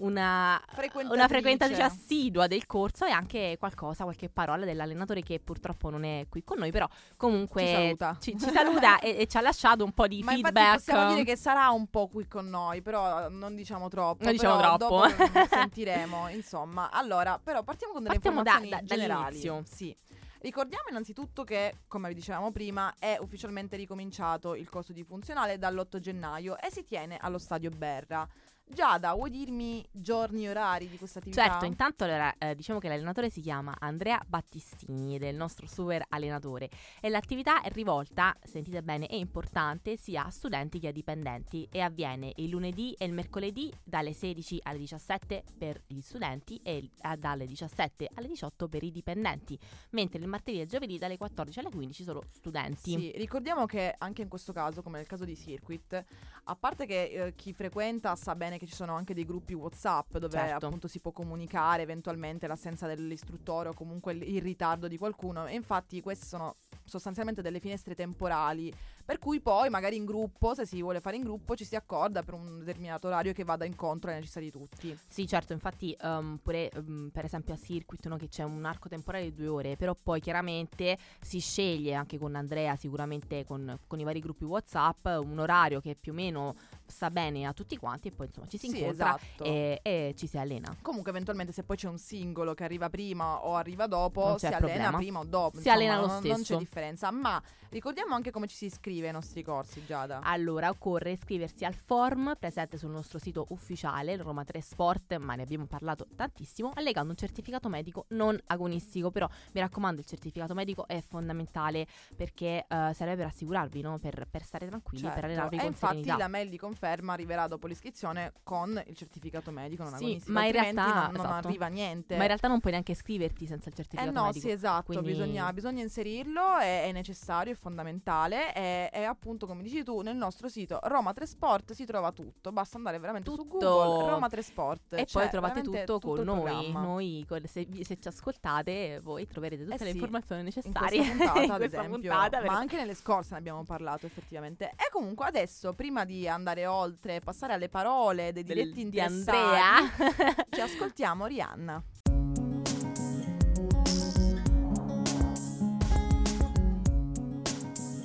una, 0.00 0.60
Frequentatrice. 0.66 1.14
una 1.14 1.28
frequentatrice 1.28 1.82
assidua 1.82 2.46
del 2.46 2.66
corso 2.66 3.04
e 3.04 3.10
anche 3.10 3.56
qualcosa, 3.58 4.04
qualche 4.04 4.28
parola 4.28 4.64
dell'allenatore 4.64 5.22
che 5.22 5.40
purtroppo 5.40 5.90
non 5.90 6.04
è 6.04 6.26
qui 6.28 6.44
con 6.44 6.58
noi, 6.58 6.70
però 6.70 6.88
comunque 7.16 7.62
Ci 7.64 7.72
saluta. 7.72 8.16
ci, 8.20 8.38
ci 8.38 8.50
saluta 8.50 8.98
e, 9.00 9.16
e 9.20 9.26
ci 9.26 9.36
ha 9.36 9.40
lasciato 9.40 9.84
un 9.84 9.92
po' 9.92 10.06
di 10.06 10.22
Ma 10.22 10.32
feedback. 10.32 10.74
possiamo 10.74 11.08
dire 11.12 11.24
che 11.24 11.36
sarà 11.36 11.70
un 11.70 11.86
po' 11.88 12.08
qui 12.08 12.26
con 12.28 12.48
noi, 12.48 12.82
però 12.82 13.28
non 13.28 13.54
diciamo 13.54 13.88
troppo. 13.88 14.24
Non 14.24 14.32
diciamo 14.32 14.58
troppo. 14.76 15.04
Sentiremo, 15.48 16.28
insomma. 16.28 16.90
Allora, 16.90 17.38
però 17.42 17.62
partiamo 17.62 17.92
con 17.94 18.02
delle 18.02 18.14
Partiamo 18.14 18.42
da- 18.42 18.50
informazioni 18.50 18.86
da- 18.86 18.94
generali. 18.94 19.22
dall'inizio. 19.40 19.62
Sì. 19.66 19.96
Ricordiamo 20.40 20.84
innanzitutto 20.90 21.42
che, 21.42 21.78
come 21.88 22.08
vi 22.08 22.14
dicevamo 22.14 22.52
prima, 22.52 22.94
è 22.98 23.16
ufficialmente 23.20 23.76
ricominciato 23.76 24.54
il 24.54 24.68
corso 24.68 24.92
di 24.92 25.02
funzionale 25.02 25.58
dall'8 25.58 25.98
gennaio 25.98 26.56
e 26.58 26.70
si 26.70 26.84
tiene 26.84 27.16
allo 27.20 27.38
stadio 27.38 27.70
Berra. 27.70 28.26
Giada, 28.70 29.14
vuoi 29.14 29.30
dirmi 29.30 29.84
giorni 29.90 30.44
e 30.44 30.50
orari 30.50 30.88
di 30.88 30.98
questa 30.98 31.18
attività? 31.20 31.42
Certo, 31.42 31.64
intanto 31.64 32.04
allora, 32.04 32.34
eh, 32.38 32.54
diciamo 32.54 32.78
che 32.78 32.88
l'allenatore 32.88 33.30
si 33.30 33.40
chiama 33.40 33.74
Andrea 33.78 34.22
Battistini 34.26 35.14
ed 35.14 35.22
è 35.22 35.28
il 35.28 35.36
nostro 35.36 35.66
super 35.66 36.04
allenatore 36.08 36.68
e 37.00 37.08
l'attività 37.08 37.62
è 37.62 37.70
rivolta, 37.70 38.36
sentite 38.42 38.82
bene, 38.82 39.06
è 39.06 39.14
importante 39.14 39.96
sia 39.96 40.26
a 40.26 40.30
studenti 40.30 40.78
che 40.78 40.88
a 40.88 40.92
dipendenti 40.92 41.66
e 41.72 41.80
avviene 41.80 42.32
il 42.36 42.50
lunedì 42.50 42.92
e 42.98 43.06
il 43.06 43.12
mercoledì 43.12 43.72
dalle 43.82 44.12
16 44.12 44.60
alle 44.64 44.78
17 44.78 45.44
per 45.56 45.82
gli 45.86 46.00
studenti 46.00 46.60
e 46.62 46.90
eh, 47.00 47.16
dalle 47.16 47.46
17 47.46 48.10
alle 48.14 48.28
18 48.28 48.68
per 48.68 48.82
i 48.82 48.90
dipendenti, 48.90 49.58
mentre 49.90 50.20
il 50.20 50.28
martedì 50.28 50.58
e 50.58 50.62
il 50.62 50.68
giovedì 50.68 50.98
dalle 50.98 51.16
14 51.16 51.58
alle 51.60 51.70
15 51.70 52.02
solo 52.04 52.22
studenti. 52.28 52.90
Sì, 52.90 53.12
ricordiamo 53.16 53.64
che 53.64 53.94
anche 53.96 54.22
in 54.22 54.28
questo 54.28 54.52
caso, 54.52 54.82
come 54.82 54.98
nel 54.98 55.06
caso 55.06 55.24
di 55.24 55.34
Circuit, 55.34 56.04
a 56.44 56.56
parte 56.56 56.86
che 56.86 57.02
eh, 57.04 57.34
chi 57.34 57.52
frequenta 57.52 58.14
sa 58.14 58.34
bene 58.34 58.57
che 58.58 58.66
ci 58.66 58.74
sono 58.74 58.94
anche 58.94 59.14
dei 59.14 59.24
gruppi 59.24 59.54
WhatsApp 59.54 60.16
dove 60.18 60.36
Certo. 60.36 60.66
appunto 60.66 60.88
si 60.88 61.00
può 61.00 61.12
comunicare 61.12 61.82
eventualmente 61.82 62.46
l'assenza 62.46 62.86
dell'istruttore 62.86 63.70
o 63.70 63.74
comunque 63.74 64.12
il, 64.12 64.42
ritardo 64.42 64.88
di 64.88 64.98
qualcuno 64.98 65.46
e 65.46 65.54
infatti 65.54 66.00
queste 66.00 66.26
sono 66.26 66.56
sostanzialmente 66.84 67.42
delle 67.42 67.60
finestre 67.60 67.94
temporali 67.94 68.72
per 69.08 69.18
cui 69.18 69.40
poi 69.40 69.70
magari 69.70 69.96
in 69.96 70.04
gruppo, 70.04 70.52
se 70.52 70.66
si 70.66 70.82
vuole 70.82 71.00
fare 71.00 71.16
in 71.16 71.22
gruppo, 71.22 71.56
ci 71.56 71.64
si 71.64 71.74
accorda 71.74 72.22
per 72.22 72.34
un 72.34 72.58
determinato 72.58 73.06
orario 73.06 73.32
che 73.32 73.42
vada 73.42 73.64
incontro 73.64 74.10
alle 74.10 74.18
necessità 74.18 74.44
di 74.44 74.50
tutti. 74.50 74.98
Sì, 75.08 75.26
certo, 75.26 75.54
infatti 75.54 75.96
ehm, 75.98 76.38
pure 76.42 76.68
ehm, 76.68 77.08
per 77.10 77.24
esempio 77.24 77.54
a 77.54 77.56
Circuit 77.56 78.06
no, 78.06 78.18
che 78.18 78.28
c'è 78.28 78.42
un 78.42 78.66
arco 78.66 78.90
temporale 78.90 79.24
di 79.24 79.34
due 79.34 79.46
ore, 79.46 79.76
però 79.78 79.94
poi 79.94 80.20
chiaramente 80.20 80.98
si 81.22 81.40
sceglie 81.40 81.94
anche 81.94 82.18
con 82.18 82.34
Andrea, 82.34 82.76
sicuramente 82.76 83.46
con, 83.46 83.78
con 83.86 83.98
i 83.98 84.04
vari 84.04 84.20
gruppi 84.20 84.44
WhatsApp, 84.44 85.06
un 85.06 85.38
orario 85.38 85.80
che 85.80 85.96
più 85.98 86.12
o 86.12 86.14
meno 86.14 86.54
sta 86.88 87.10
bene 87.10 87.46
a 87.46 87.52
tutti 87.52 87.76
quanti 87.76 88.08
e 88.08 88.12
poi 88.12 88.26
insomma 88.26 88.46
ci 88.48 88.58
si 88.58 88.68
Sì, 88.68 88.78
incontra 88.78 89.16
esatto. 89.16 89.44
e, 89.44 89.78
e 89.82 90.14
ci 90.16 90.26
si 90.26 90.38
allena. 90.38 90.74
Comunque, 90.82 91.10
eventualmente, 91.10 91.52
se 91.52 91.62
poi 91.62 91.76
c'è 91.76 91.88
un 91.88 91.98
singolo 91.98 92.54
che 92.54 92.64
arriva 92.64 92.88
prima 92.90 93.44
o 93.44 93.54
arriva 93.54 93.86
dopo, 93.86 94.36
si 94.38 94.46
allena 94.46 94.58
problema. 94.66 94.96
prima 94.96 95.18
o 95.20 95.24
dopo. 95.24 95.58
Si 95.60 95.68
insomma, 95.68 95.74
allena 95.76 95.94
lo 96.00 96.06
non, 96.06 96.10
non 96.14 96.22
c'è 96.22 96.34
stesso. 96.44 96.56
differenza. 96.58 97.10
Ma 97.10 97.40
ricordiamo 97.70 98.14
anche 98.14 98.30
come 98.30 98.46
ci 98.46 98.56
si 98.56 98.66
iscrive 98.66 99.06
ai 99.08 99.12
nostri 99.12 99.42
corsi, 99.42 99.84
Giada. 99.84 100.20
Allora 100.22 100.68
occorre 100.70 101.12
iscriversi 101.12 101.64
al 101.64 101.74
form 101.74 102.34
presente 102.38 102.78
sul 102.78 102.90
nostro 102.90 103.18
sito 103.18 103.46
ufficiale, 103.50 104.16
Roma 104.16 104.44
3 104.44 104.60
Sport, 104.60 105.16
ma 105.18 105.34
ne 105.34 105.42
abbiamo 105.42 105.66
parlato 105.66 106.06
tantissimo, 106.16 106.72
allegando 106.74 107.10
un 107.10 107.16
certificato 107.16 107.68
medico 107.68 108.06
non 108.08 108.38
agonistico, 108.46 109.10
però 109.10 109.28
mi 109.52 109.60
raccomando 109.60 110.00
il 110.00 110.06
certificato 110.06 110.54
medico 110.54 110.86
è 110.86 111.00
fondamentale 111.06 111.86
perché 112.16 112.64
eh, 112.68 112.92
serve 112.94 113.16
per 113.16 113.26
assicurarvi, 113.26 113.80
no? 113.82 113.98
per, 113.98 114.26
per 114.30 114.42
stare 114.42 114.66
tranquilli, 114.66 115.02
per 115.02 115.12
Certo. 115.12 115.26
allenarvi 115.26 115.56
e 115.56 115.58
con 115.58 115.68
infatti 115.68 115.86
serenità. 116.02 116.16
la 116.16 116.28
mail 116.28 116.48
di 116.48 116.56
conferma 116.78 117.12
arriverà 117.12 117.46
dopo 117.48 117.66
l'iscrizione 117.66 118.32
con 118.44 118.80
il 118.86 118.94
certificato 118.96 119.50
medico 119.50 119.82
non 119.82 119.94
Sì, 119.96 120.22
ma 120.26 120.46
in 120.46 120.52
realtà- 120.52 120.84
non, 120.86 121.12
non 121.12 121.24
esatto. 121.26 121.48
arriva 121.48 121.66
niente. 121.66 122.14
Ma 122.14 122.22
in 122.22 122.28
realtà 122.28 122.46
non 122.48 122.60
puoi 122.60 122.72
neanche 122.72 122.92
iscriverti 122.92 123.46
senza 123.46 123.68
il 123.68 123.72
Eh 123.74 123.76
certificato 123.76 124.10
no, 124.12 124.26
medico. 124.26 124.46
sì, 124.46 124.52
esatto, 124.52 124.84
quindi- 124.86 125.08
bisogna, 125.10 125.52
bisogna 125.52 125.82
inserirlo, 125.82 126.56
è, 126.58 126.84
è 126.84 126.92
necessario, 126.92 127.52
è 127.52 127.56
fondamentale 127.56 128.54
e, 128.54 128.90
e 128.92 129.02
appunto 129.02 129.46
come 129.46 129.62
dici 129.62 129.82
tu 129.82 130.00
nel 130.02 130.16
nostro 130.16 130.48
sito 130.48 130.78
Roma 130.84 131.12
3 131.12 131.26
Sport 131.26 131.72
si 131.72 131.84
trova 131.84 132.12
tutto, 132.12 132.52
basta 132.52 132.76
andare 132.76 132.98
veramente 132.98 133.30
su 133.30 133.36
Tutto. 133.36 133.58
Google 133.58 134.10
Roma 134.10 134.28
3 134.28 134.42
Sport 134.42 134.92
E 134.94 135.04
c'è 135.04 135.18
poi 135.20 135.28
trovate 135.30 135.54
veramente 135.62 135.84
tutto, 135.92 136.14
con 136.14 136.24
noi. 136.24 136.72
Noi, 136.72 137.24
con- 137.26 137.42
se, 137.46 137.66
se 137.82 137.98
ci 137.98 138.08
ascoltate, 138.08 139.00
voi 139.02 139.26
troverete 139.26 139.64
tutte 139.64 139.74
Eh 139.76 139.78
le 139.84 139.84
sì, 139.90 139.96
informazioni 139.96 140.40
in 140.40 140.46
necessarie. 140.46 140.98
questa 141.02 141.16
puntata, 141.16 141.42
in 141.42 141.50
ad 141.50 141.62
esempio, 141.62 141.90
puntata, 142.10 142.42
ma 142.44 142.56
anche 142.56 142.76
nelle 142.76 142.94
scorse 142.94 143.32
ne 143.32 143.38
abbiamo 143.38 143.64
parlato 143.64 144.06
effettivamente. 144.06 144.70
E 144.70 144.88
comunque 144.90 145.26
adesso, 145.26 145.72
prima 145.74 146.04
di 146.04 146.28
andare 146.28 146.66
oltre 146.68 147.20
passare 147.20 147.54
alle 147.54 147.68
parole 147.68 148.32
dei 148.32 148.44
del- 148.44 148.56
diretti 148.72 148.88
di 148.88 149.00
Andrea. 149.00 149.90
ci 150.50 150.60
ascoltiamo 150.60 151.26
Rihanna. 151.26 151.82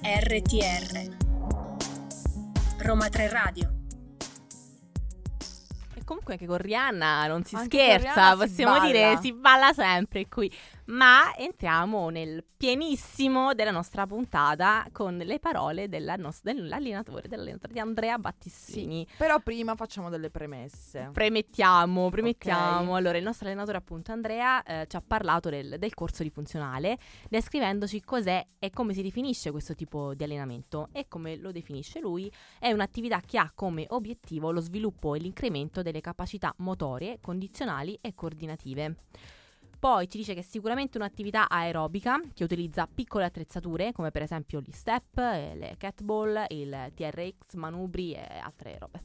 RTR 0.01 1.15
Roma 2.79 3.07
3 3.09 3.29
Radio 3.29 3.71
E 5.95 6.03
comunque 6.03 6.33
anche 6.33 6.45
con 6.45 6.57
Rihanna 6.57 7.27
non 7.27 7.43
si 7.43 7.55
Anche 7.55 7.77
scherza, 7.77 8.11
Rihanna 8.13 8.31
si 8.31 8.37
possiamo 8.49 8.73
balla. 8.77 8.85
dire 8.85 9.17
si 9.21 9.33
balla 9.33 9.73
sempre 9.73 10.27
qui. 10.27 10.51
Ma 10.85 11.33
entriamo 11.35 12.09
nel 12.09 12.43
pienissimo 12.57 13.53
della 13.53 13.71
nostra 13.71 14.05
puntata 14.05 14.85
con 14.91 15.17
le 15.17 15.39
parole 15.39 15.87
della 15.87 16.15
nos- 16.15 16.41
dell'allenatore, 16.41 17.27
dell'allenatore 17.27 17.73
di 17.73 17.79
Andrea 17.79 18.17
Battistini. 18.17 19.07
Però 19.17 19.39
prima 19.39 19.75
facciamo 19.75 20.09
delle 20.09 20.29
premesse. 20.29 21.09
Premettiamo, 21.11 22.09
premettiamo. 22.09 22.91
Ok. 22.91 22.97
Allora, 22.97 23.17
il 23.17 23.23
nostro 23.23 23.47
allenatore, 23.47 23.77
appunto, 23.77 24.11
Andrea, 24.11 24.63
eh, 24.63 24.87
ci 24.87 24.95
ha 24.95 25.03
parlato 25.05 25.49
del, 25.49 25.75
del 25.77 25.93
corso 25.93 26.23
di 26.23 26.29
funzionale, 26.29 26.97
descrivendoci 27.29 28.01
cos'è 28.01 28.45
e 28.59 28.69
come 28.69 28.93
si 28.93 29.01
definisce 29.01 29.51
questo 29.51 29.75
tipo 29.75 30.13
di 30.13 30.23
allenamento. 30.23 30.89
E 30.91 31.07
come 31.07 31.35
lo 31.37 31.51
definisce 31.51 31.99
lui, 31.99 32.31
è 32.59 32.71
un'attività 32.71 33.21
che 33.25 33.37
ha 33.37 33.51
come 33.53 33.85
obiettivo 33.89 34.51
lo 34.51 34.59
sviluppo 34.59 35.15
e 35.15 35.19
l'incremento 35.19 35.81
delle 35.81 36.01
capacità 36.01 36.53
motorie, 36.57 37.19
condizionali 37.21 37.97
e 38.01 38.13
coordinative. 38.13 38.95
Poi 39.83 40.07
ci 40.07 40.15
dice 40.15 40.33
che 40.33 40.39
è 40.39 40.43
sicuramente 40.43 40.97
un'attività 40.97 41.49
aerobica 41.49 42.17
che 42.33 42.45
utilizza 42.45 42.87
piccole 42.87 43.25
attrezzature 43.25 43.91
come 43.91 44.11
per 44.11 44.21
esempio 44.21 44.61
gli 44.61 44.71
step, 44.71 45.17
eh, 45.17 45.55
le 45.55 45.75
catball, 45.77 46.45
il 46.47 46.89
TRX, 46.95 47.55
manubri 47.55 48.13
e 48.13 48.25
altre 48.41 48.77
robe. 48.79 49.03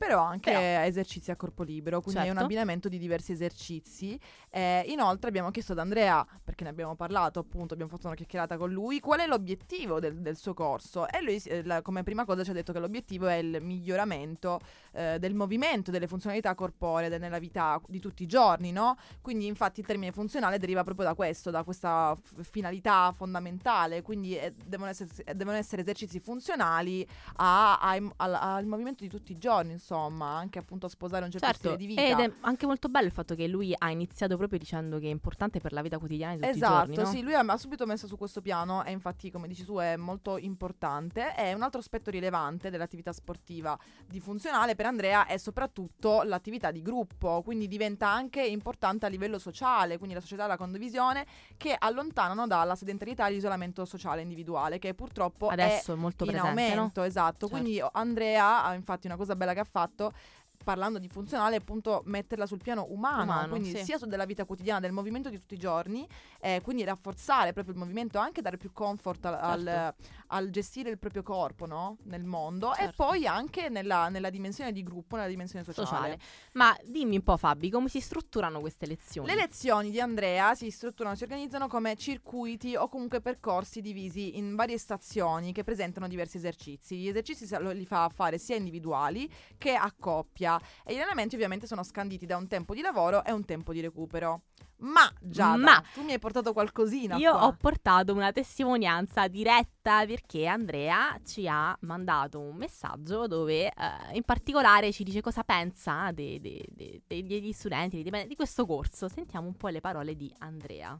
Però 0.00 0.22
anche 0.22 0.50
Però- 0.50 0.84
esercizi 0.86 1.30
a 1.30 1.36
corpo 1.36 1.62
libero, 1.62 2.00
quindi 2.00 2.20
è 2.20 2.24
un 2.24 2.28
Certo. 2.30 2.44
abbinamento 2.44 2.88
di 2.88 2.96
diversi 2.96 3.32
esercizi. 3.32 4.18
Eh, 4.48 4.82
inoltre 4.88 5.28
abbiamo 5.28 5.50
chiesto 5.50 5.72
ad 5.72 5.78
Andrea, 5.78 6.26
perché 6.42 6.64
ne 6.64 6.70
abbiamo 6.70 6.94
parlato 6.96 7.38
appunto, 7.38 7.74
abbiamo 7.74 7.90
fatto 7.90 8.06
una 8.06 8.16
chiacchierata 8.16 8.56
con 8.56 8.70
lui, 8.72 8.98
qual 8.98 9.20
è 9.20 9.26
l'obiettivo 9.26 10.00
del, 10.00 10.22
del 10.22 10.38
suo 10.38 10.54
corso. 10.54 11.06
E 11.06 11.20
lui 11.22 11.36
eh, 11.44 11.62
la- 11.64 11.82
come 11.82 12.02
prima 12.02 12.24
cosa 12.24 12.42
ci 12.42 12.48
ha 12.48 12.54
detto 12.54 12.72
che 12.72 12.78
l'obiettivo 12.78 13.26
è 13.26 13.34
il 13.34 13.58
miglioramento 13.60 14.58
eh, 14.92 15.18
del 15.18 15.34
movimento, 15.34 15.90
delle 15.90 16.06
funzionalità 16.06 16.54
corporee 16.54 17.10
de- 17.10 17.18
nella 17.18 17.38
vita 17.38 17.78
di 17.86 18.00
tutti 18.00 18.22
i 18.22 18.26
giorni, 18.26 18.72
no? 18.72 18.96
Quindi 19.20 19.44
infatti 19.46 19.80
il 19.80 19.86
termine 19.86 20.12
funzionale 20.12 20.56
deriva 20.58 20.82
proprio 20.82 21.04
da 21.04 21.14
questo, 21.14 21.50
da 21.50 21.62
questa 21.62 22.16
f- 22.16 22.40
finalità 22.48 23.12
fondamentale, 23.12 24.00
quindi 24.00 24.34
eh, 24.34 24.54
devono, 24.64 24.88
essere, 24.88 25.10
devono 25.36 25.58
essere 25.58 25.82
esercizi 25.82 26.20
funzionali 26.20 27.06
a- 27.36 27.78
ai- 27.80 28.10
al, 28.16 28.32
al 28.34 28.64
movimento 28.64 29.02
di 29.04 29.10
tutti 29.10 29.32
i 29.32 29.36
giorni, 29.38 29.72
insomma, 29.72 29.88
anche 29.96 30.58
appunto 30.58 30.86
a 30.86 30.88
sposare 30.88 31.24
un 31.24 31.30
certo 31.30 31.46
Certo, 31.46 31.60
stile 31.60 31.76
di 31.76 31.86
vita. 31.86 32.02
ed 32.02 32.18
è 32.18 32.32
anche 32.40 32.66
molto 32.66 32.88
bello 32.88 33.06
il 33.06 33.12
fatto 33.12 33.34
che 33.34 33.46
lui 33.46 33.74
ha 33.76 33.90
iniziato 33.90 34.36
proprio 34.36 34.58
dicendo 34.58 34.98
che 34.98 35.06
è 35.06 35.10
importante 35.10 35.60
per 35.60 35.72
la 35.72 35.82
vita 35.82 35.98
quotidiana 35.98 36.34
di 36.34 36.40
tutti 36.40 36.56
Esatto, 36.56 36.74
giorni, 36.74 36.96
no? 36.96 37.04
sì, 37.06 37.22
lui 37.22 37.34
ha 37.34 37.56
subito 37.56 37.86
messo 37.86 38.06
su 38.06 38.16
questo 38.16 38.40
piano 38.40 38.84
e 38.84 38.92
infatti 38.92 39.30
come 39.30 39.48
dici 39.48 39.64
tu 39.64 39.78
è 39.78 39.96
molto 39.96 40.36
importante. 40.38 41.34
È 41.34 41.52
un 41.52 41.62
altro 41.62 41.80
aspetto 41.80 42.10
rilevante 42.10 42.70
dell'attività 42.70 43.12
sportiva 43.12 43.78
di 44.06 44.20
funzionale 44.20 44.74
per 44.74 44.86
Andrea 44.86 45.26
è 45.26 45.36
soprattutto 45.36 46.22
l'attività 46.22 46.70
di 46.70 46.82
gruppo, 46.82 47.42
quindi 47.42 47.68
diventa 47.68 48.08
anche 48.08 48.42
importante 48.44 49.06
a 49.06 49.08
livello 49.08 49.38
sociale, 49.38 49.96
quindi 49.96 50.14
la 50.14 50.20
società 50.20 50.44
e 50.44 50.48
la 50.48 50.56
condivisione 50.56 51.26
che 51.56 51.74
allontanano 51.78 52.46
dalla 52.46 52.74
sedentarietà 52.74 53.26
e 53.26 53.32
l'isolamento 53.32 53.84
sociale 53.84 54.22
individuale 54.22 54.78
che 54.78 54.94
purtroppo 54.94 55.50
è 55.50 55.52
Adesso 55.52 55.92
è 55.92 55.96
molto 55.96 56.24
in 56.24 56.30
presente, 56.30 56.60
no? 56.60 56.68
aumento, 56.70 57.02
esatto. 57.02 57.28
Certo. 57.30 57.48
Quindi 57.48 57.82
Andrea, 57.92 58.64
ha 58.64 58.74
infatti, 58.74 59.06
una 59.06 59.16
cosa 59.16 59.36
bella 59.36 59.52
che 59.52 59.60
ha 59.60 59.64
fatto 59.64 59.79
fatto 59.80 60.12
Parlando 60.62 60.98
di 60.98 61.08
funzionale, 61.08 61.56
appunto, 61.56 62.02
metterla 62.04 62.44
sul 62.46 62.60
piano 62.60 62.86
umano, 62.90 63.22
Umano, 63.22 63.48
quindi 63.48 63.74
sì. 63.74 63.82
sia 63.82 63.96
su 63.98 64.04
della 64.06 64.26
vita 64.26 64.44
quotidiana, 64.44 64.80
del 64.80 64.92
movimento 64.92 65.30
di 65.30 65.38
tutti 65.38 65.54
i 65.54 65.58
giorni, 65.58 66.06
eh, 66.38 66.60
quindi 66.62 66.84
rafforzare 66.84 67.52
proprio 67.54 67.72
il 67.74 67.80
movimento, 67.80 68.18
anche 68.18 68.42
dare 68.42 68.58
più 68.58 68.70
comfort 68.72 69.24
al, 69.24 69.34
al- 69.40 69.64
Certo. 69.64 70.02
al 70.28 70.50
gestire 70.50 70.90
il 70.90 70.98
proprio 70.98 71.22
corpo 71.22 71.64
no? 71.66 71.96
nel 72.04 72.24
mondo 72.24 72.72
e 72.72 72.76
Certo. 72.76 73.04
poi 73.04 73.26
anche 73.26 73.68
nella, 73.70 74.08
nella 74.10 74.28
dimensione 74.28 74.70
di 74.72 74.82
gruppo, 74.82 75.16
nella 75.16 75.28
dimensione 75.28 75.64
sociale. 75.64 75.86
sociale. 75.86 76.18
Ma 76.52 76.76
dimmi 76.84 77.16
un 77.16 77.22
po' 77.22 77.36
Fabi, 77.38 77.70
come 77.70 77.88
si 77.88 78.00
strutturano 78.00 78.60
queste 78.60 78.86
lezioni? 78.86 79.28
Le 79.28 79.34
lezioni 79.36 79.90
di 79.90 79.98
Andrea 80.00 80.54
si 80.54 80.70
strutturano, 80.70 81.14
si 81.16 81.22
organizzano 81.22 81.68
come 81.68 81.96
circuiti 81.96 82.76
o 82.76 82.88
comunque 82.88 83.20
percorsi 83.22 83.80
divisi 83.80 84.36
in 84.36 84.54
varie 84.56 84.76
stazioni 84.76 85.52
che 85.52 85.64
presentano 85.64 86.06
diversi 86.06 86.36
esercizi. 86.36 86.98
Gli 86.98 87.08
esercizi 87.08 87.48
li 87.72 87.86
fa 87.86 88.08
fare 88.10 88.36
sia 88.38 88.56
individuali 88.56 89.30
che 89.56 89.74
a 89.74 89.92
coppia 89.98 90.48
e 90.84 90.94
gli 90.94 90.96
allenamenti 90.96 91.34
ovviamente 91.34 91.66
sono 91.66 91.82
scanditi 91.82 92.24
da 92.24 92.36
un 92.38 92.46
tempo 92.48 92.72
di 92.74 92.80
lavoro 92.80 93.22
e 93.24 93.32
un 93.32 93.44
tempo 93.44 93.72
di 93.72 93.80
recupero. 93.80 94.42
Ma 94.82 95.12
Giada, 95.20 95.56
Ma- 95.58 95.84
tu 95.92 96.02
mi 96.02 96.12
hai 96.12 96.18
portato 96.18 96.54
qualcosina 96.54 97.16
Io 97.16 97.32
qua. 97.32 97.44
ho 97.44 97.52
portato 97.52 98.14
una 98.14 98.32
testimonianza 98.32 99.28
diretta 99.28 100.06
perché 100.06 100.46
Andrea 100.46 101.20
ci 101.22 101.46
ha 101.46 101.76
mandato 101.80 102.40
un 102.40 102.56
messaggio 102.56 103.26
dove 103.26 103.66
eh, 103.66 103.72
in 104.12 104.22
particolare 104.22 104.90
ci 104.90 105.04
dice 105.04 105.20
cosa 105.20 105.42
pensa 105.44 106.10
de- 106.12 106.40
de- 106.40 106.64
de- 106.70 107.02
de- 107.06 107.26
degli 107.26 107.52
studenti, 107.52 108.02
di 108.02 108.34
questo 108.34 108.64
corso. 108.64 109.06
Sentiamo 109.08 109.46
un 109.48 109.54
po' 109.54 109.68
le 109.68 109.82
parole 109.82 110.16
di 110.16 110.32
Andrea. 110.38 110.98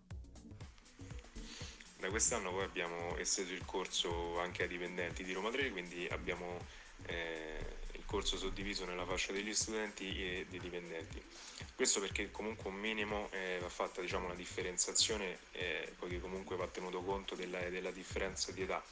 Da 1.98 2.08
quest'anno 2.08 2.50
poi 2.50 2.64
abbiamo 2.64 3.16
esteso 3.16 3.52
il 3.52 3.64
corso 3.64 4.38
anche 4.40 4.62
ai 4.62 4.68
dipendenti 4.68 5.22
di 5.22 5.32
Roma 5.32 5.50
3, 5.50 5.70
quindi 5.70 6.06
abbiamo 6.10 6.58
eh, 7.06 7.76
il 8.10 8.16
corso 8.16 8.36
suddiviso 8.36 8.84
nella 8.86 9.04
fascia 9.04 9.30
degli 9.30 9.54
studenti 9.54 10.04
e 10.20 10.46
dei 10.50 10.58
dipendenti. 10.58 11.22
Questo 11.76 12.00
perché 12.00 12.32
comunque 12.32 12.68
un 12.68 12.74
minimo 12.74 13.28
eh, 13.30 13.58
va 13.60 13.68
fatta 13.68 14.00
diciamo, 14.00 14.26
una 14.26 14.34
differenziazione, 14.34 15.38
eh, 15.52 15.92
poiché 15.96 16.20
comunque 16.20 16.56
va 16.56 16.66
tenuto 16.66 17.02
conto 17.02 17.36
della, 17.36 17.60
della 17.68 17.92
differenza 17.92 18.50
di 18.50 18.62
età, 18.62 18.82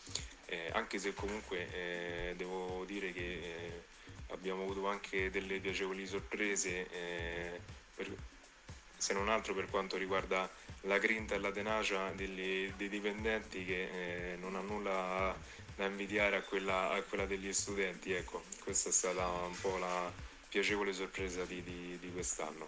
Eh, 0.50 0.70
anche 0.72 0.98
se 0.98 1.12
comunque 1.12 1.68
eh, 1.74 2.34
devo 2.34 2.84
dire 2.86 3.12
che 3.12 3.20
eh, 3.20 3.82
abbiamo 4.28 4.62
avuto 4.62 4.86
anche 4.88 5.30
delle 5.30 5.58
piacevoli 5.58 6.06
sorprese, 6.06 6.88
eh, 6.90 7.60
per- 7.94 8.16
se 8.96 9.12
non 9.12 9.28
altro 9.28 9.52
per 9.52 9.68
quanto 9.68 9.98
riguarda 9.98 10.48
la 10.82 10.96
grinta 10.98 11.34
e 11.34 11.38
la 11.38 11.52
tenacia 11.52 12.10
degli- 12.12 12.72
dei 12.76 12.88
dipendenti 12.88 13.66
che 13.66 14.36
non 14.40 14.54
ha 14.56 14.60
nulla 14.60 15.36
da 15.78 15.86
invidiare 15.86 16.36
a 16.36 16.42
quella, 16.42 16.90
a 16.90 17.02
quella 17.02 17.24
degli 17.24 17.52
studenti. 17.52 18.12
Ecco, 18.12 18.42
questa 18.64 18.88
è 18.88 18.92
stata 18.92 19.24
un 19.28 19.56
po' 19.60 19.78
la, 19.78 20.12
piacevole 20.48 20.92
sorpresa 20.92 21.44
di, 21.44 21.62
di- 21.62 21.98
di 22.00 22.10
quest'anno. 22.10 22.66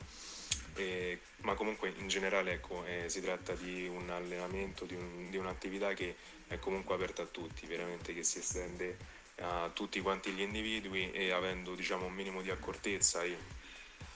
E- 0.74 1.18
ma 1.42 1.54
comunque 1.54 1.92
in 1.96 2.06
generale 2.06 2.52
ecco, 2.52 2.84
eh, 2.84 3.08
si 3.08 3.20
tratta 3.20 3.54
di 3.54 3.86
un 3.88 4.10
allenamento, 4.10 4.84
di, 4.84 4.94
un- 4.94 5.28
di 5.28 5.36
un'attività 5.36 5.92
che 5.94 6.14
è 6.46 6.58
comunque 6.58 6.94
aperta 6.94 7.22
a 7.22 7.26
tutti, 7.26 7.66
veramente 7.66 8.14
che 8.14 8.22
si 8.22 8.38
estende 8.38 8.96
a 9.40 9.70
tutti 9.74 10.00
quanti 10.00 10.30
gli 10.30 10.42
individui 10.42 11.10
e 11.12 11.30
avendo 11.32 11.74
diciamo, 11.74 12.06
un 12.06 12.12
minimo 12.12 12.42
di 12.42 12.50
accortezza 12.50 13.24
e 13.24 13.36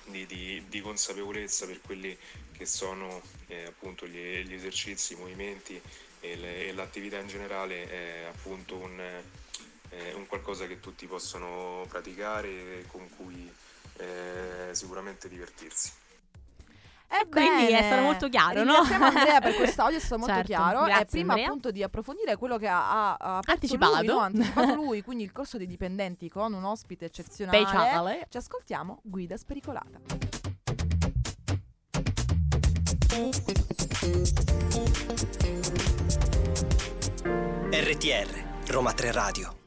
di, 0.06 0.26
di- 0.26 0.62
di 0.68 0.80
consapevolezza 0.80 1.66
per 1.66 1.80
quelli 1.80 2.16
che 2.52 2.66
sono 2.66 3.22
eh, 3.48 3.64
appunto 3.64 4.06
gli, 4.06 4.42
gli 4.44 4.54
esercizi, 4.54 5.14
i 5.14 5.16
movimenti 5.16 5.80
e, 6.20 6.36
le- 6.36 6.66
e 6.68 6.72
l'attività 6.72 7.18
in 7.18 7.26
generale 7.26 7.88
è 7.88 8.24
appunto 8.24 8.76
un, 8.76 9.00
eh, 9.90 10.12
un 10.14 10.26
qualcosa 10.26 10.66
che 10.66 10.80
tutti 10.80 11.06
possono 11.06 11.86
praticare 11.88 12.80
e 12.80 12.84
con 12.86 13.08
cui 13.10 13.50
eh, 13.98 14.70
sicuramente 14.72 15.28
divertirsi. 15.28 15.92
Quindi 17.30 17.72
è 17.72 17.82
stato 17.82 18.02
molto 18.02 18.28
chiaro, 18.28 18.62
no? 18.64 18.72
Ringraziamo 18.72 19.04
Andrea 19.06 19.40
per 19.40 19.54
quest'audio, 19.56 19.96
è 19.98 20.00
stato 20.00 20.18
molto 20.18 20.34
Certo, 20.34 20.48
chiaro. 20.52 20.84
grazie, 20.84 21.02
e 21.02 21.06
prima 21.06 21.32
Andrea. 21.32 21.48
appunto 21.48 21.70
di 21.70 21.82
approfondire 21.82 22.36
quello 22.36 22.58
che 22.58 22.68
ha, 22.68 22.90
ha- 22.90 23.16
ha 23.18 23.40
Anticipato. 23.44 23.96
lui, 23.98 24.06
no? 24.06 24.18
Anticipato 24.20 24.74
lui, 24.74 25.02
quindi 25.02 25.24
il 25.24 25.32
corso 25.32 25.56
dei 25.58 25.66
dipendenti 25.66 26.28
con 26.28 26.52
un 26.52 26.64
ospite 26.64 27.06
eccezionale. 27.06 27.58
Speciale. 27.64 28.26
Ci 28.28 28.36
ascoltiamo 28.36 29.00
Guida 29.02 29.36
Spericolata. 29.36 30.00
RTR, 37.70 38.44
Roma 38.68 38.92
3 38.92 39.12
Radio. 39.12 39.63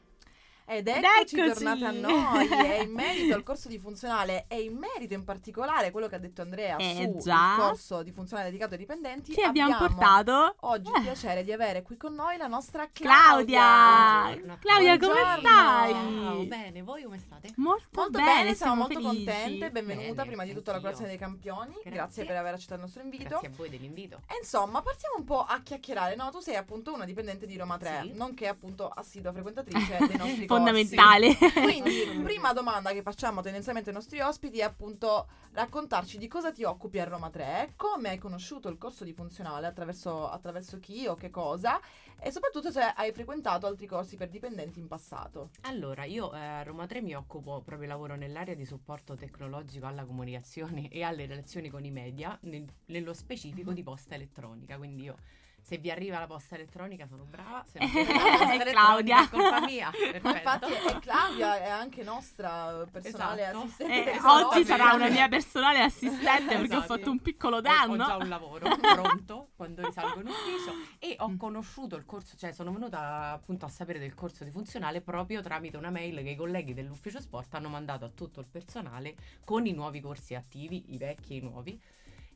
Ed 0.70 0.86
eccoci, 0.86 1.36
eccoci. 1.40 1.64
tornate 1.64 1.84
a 1.86 1.90
noi. 1.92 2.46
e 2.48 2.82
in 2.82 2.92
merito 2.92 3.34
al 3.34 3.42
corso 3.44 3.68
di 3.68 3.78
funzionale 3.78 4.44
e 4.48 4.60
in 4.60 4.76
merito 4.76 5.14
in 5.14 5.24
particolare 5.24 5.90
quello 5.90 6.08
che 6.08 6.16
ha 6.16 6.18
detto 6.18 6.42
Andrea 6.42 6.76
Eh, 6.76 7.10
sul 7.20 7.32
corso 7.56 8.02
di 8.02 8.12
funzionale 8.12 8.48
dedicato 8.48 8.72
ai 8.74 8.78
dipendenti, 8.80 9.32
Che 9.32 9.42
abbiamo 9.42 9.76
portato 9.78 10.56
oggi 10.60 10.90
il 10.94 11.02
piacere 11.02 11.42
di 11.42 11.52
avere 11.52 11.82
qui 11.82 11.96
con 11.96 12.14
noi 12.14 12.36
la 12.36 12.48
nostra 12.48 12.86
Claudia. 12.92 14.26
Claudia. 14.30 14.58
Claudia, 14.60 14.98
come 14.98 15.20
stai? 15.38 15.92
Ciao, 15.92 16.42
bene, 16.44 16.82
voi 16.82 17.02
come 17.04 17.18
state? 17.18 17.52
Molto, 17.56 17.86
Molto 17.92 18.18
bene, 18.18 18.42
bene, 18.42 18.54
siamo 18.54 18.74
molto 18.74 19.00
felici. 19.00 19.24
contente. 19.24 19.70
Benvenuta 19.70 20.12
Bene, 20.12 20.26
prima 20.26 20.44
di 20.44 20.52
tutto 20.52 20.70
alla 20.70 20.80
colazione 20.80 21.08
dei 21.08 21.18
campioni. 21.18 21.72
Grazie. 21.82 21.90
Grazie. 21.90 22.24
per 22.26 22.36
aver 22.36 22.52
accettato 22.54 22.74
il 22.74 22.80
nostro 22.82 23.02
invito. 23.02 23.24
Grazie 23.28 23.48
a 23.48 23.50
voi 23.56 23.68
dell'invito. 23.70 24.20
E 24.26 24.36
insomma, 24.40 24.82
partiamo 24.82 25.14
un 25.16 25.24
po' 25.24 25.42
a 25.44 25.60
chiacchierare. 25.62 26.14
No, 26.14 26.30
tu 26.30 26.40
sei 26.40 26.56
appunto 26.56 26.92
una 26.92 27.04
dipendente 27.06 27.46
di 27.46 27.56
Roma 27.56 27.78
3, 27.78 28.00
Sì. 28.02 28.12
nonché 28.14 28.48
appunto 28.48 28.88
assidua 28.88 29.32
frequentatrice 29.32 29.96
dei 30.06 30.16
nostri 30.18 30.46
Fondamentale. 30.58 31.36
Quindi, 31.62 32.20
prima 32.22 32.52
domanda 32.52 32.92
che 32.92 33.02
facciamo 33.02 33.40
tendenzialmente 33.40 33.90
ai 33.90 33.96
nostri 33.96 34.20
ospiti 34.20 34.58
è 34.58 34.62
appunto 34.62 35.28
raccontarci 35.52 36.18
di 36.18 36.28
cosa 36.28 36.52
ti 36.52 36.64
occupi 36.64 36.98
a 36.98 37.04
Roma 37.04 37.30
3, 37.30 37.72
come 37.76 38.10
hai 38.10 38.18
conosciuto 38.18 38.68
il 38.68 38.78
corso 38.78 39.04
di 39.04 39.12
funzionale, 39.12 39.66
attraverso, 39.66 40.28
attraverso 40.28 40.78
chi 40.78 41.06
o 41.06 41.14
che 41.14 41.30
cosa, 41.30 41.80
e 42.20 42.30
soprattutto 42.30 42.70
se 42.70 42.80
hai 42.80 43.12
frequentato 43.12 43.66
altri 43.66 43.86
corsi 43.86 44.16
per 44.16 44.28
dipendenti 44.28 44.78
in 44.80 44.88
passato. 44.88 45.50
Allora, 45.62 46.04
io 46.04 46.32
eh, 46.34 46.38
a 46.38 46.62
Roma 46.62 46.86
3 46.86 47.00
mi 47.00 47.14
occupo 47.14 47.62
proprio 47.64 47.88
lavoro 47.88 48.16
nell'area 48.16 48.54
di 48.54 48.64
supporto 48.64 49.14
tecnologico 49.14 49.86
alla 49.86 50.04
comunicazione 50.04 50.88
e 50.92 51.02
alle 51.02 51.26
relazioni 51.26 51.70
con 51.70 51.84
i 51.84 51.90
media, 51.90 52.36
nel- 52.42 52.66
nello 52.86 53.14
specifico 53.14 53.72
di 53.72 53.82
posta 53.82 54.14
elettronica. 54.14 54.76
Quindi 54.76 55.04
io 55.04 55.16
se 55.68 55.76
vi 55.76 55.90
arriva 55.90 56.18
la 56.18 56.26
posta 56.26 56.54
elettronica 56.54 57.06
sono 57.06 57.24
brava, 57.24 57.62
se 57.70 57.78
non 57.78 57.90
vi 57.90 57.98
arriva 58.00 58.22
la 58.22 58.30
posta 58.38 58.54
elettronica 58.54 59.22
è 59.22 59.28
colpa 59.28 59.60
mia. 59.66 59.90
Perfetto. 59.92 60.26
Infatti, 60.28 60.72
è 60.72 60.98
Claudia 61.00 61.58
è 61.58 61.68
anche 61.68 62.02
nostra 62.02 62.86
personale 62.90 63.42
Esatto. 63.42 63.58
assistente. 63.58 64.12
Eh, 64.12 64.18
oggi 64.24 64.64
sarà 64.64 64.94
una 64.94 65.08
mia 65.10 65.28
personale 65.28 65.80
assistente 65.80 66.56
perché 66.56 66.74
ho 66.74 66.78
Esatto. 66.78 66.94
fatto 66.96 67.10
un 67.10 67.20
piccolo 67.20 67.56
Ho- 67.56 67.60
danno. 67.60 68.02
Ho 68.02 68.06
già 68.06 68.16
un 68.16 68.28
lavoro 68.30 68.66
pronto 68.80 69.48
quando 69.56 69.84
risalgo 69.84 70.20
in 70.20 70.28
ufficio 70.28 70.72
e 70.98 71.16
ho 71.18 71.28
Mm. 71.28 71.36
conosciuto 71.36 71.96
il 71.96 72.06
corso, 72.06 72.34
cioè 72.38 72.52
sono 72.52 72.72
venuta 72.72 73.32
appunto 73.32 73.66
a 73.66 73.68
sapere 73.68 73.98
del 73.98 74.14
corso 74.14 74.44
di 74.44 74.50
funzionale 74.50 75.02
proprio 75.02 75.42
tramite 75.42 75.76
una 75.76 75.90
mail 75.90 76.22
che 76.22 76.30
i 76.30 76.36
colleghi 76.36 76.72
dell'ufficio 76.72 77.20
sport 77.20 77.52
hanno 77.54 77.68
mandato 77.68 78.06
a 78.06 78.08
tutto 78.08 78.40
il 78.40 78.46
personale 78.50 79.14
con 79.44 79.66
i 79.66 79.72
nuovi 79.72 80.00
corsi 80.00 80.34
attivi, 80.34 80.94
i 80.94 80.96
vecchi 80.96 81.34
e 81.34 81.36
i 81.36 81.40
nuovi. 81.40 81.78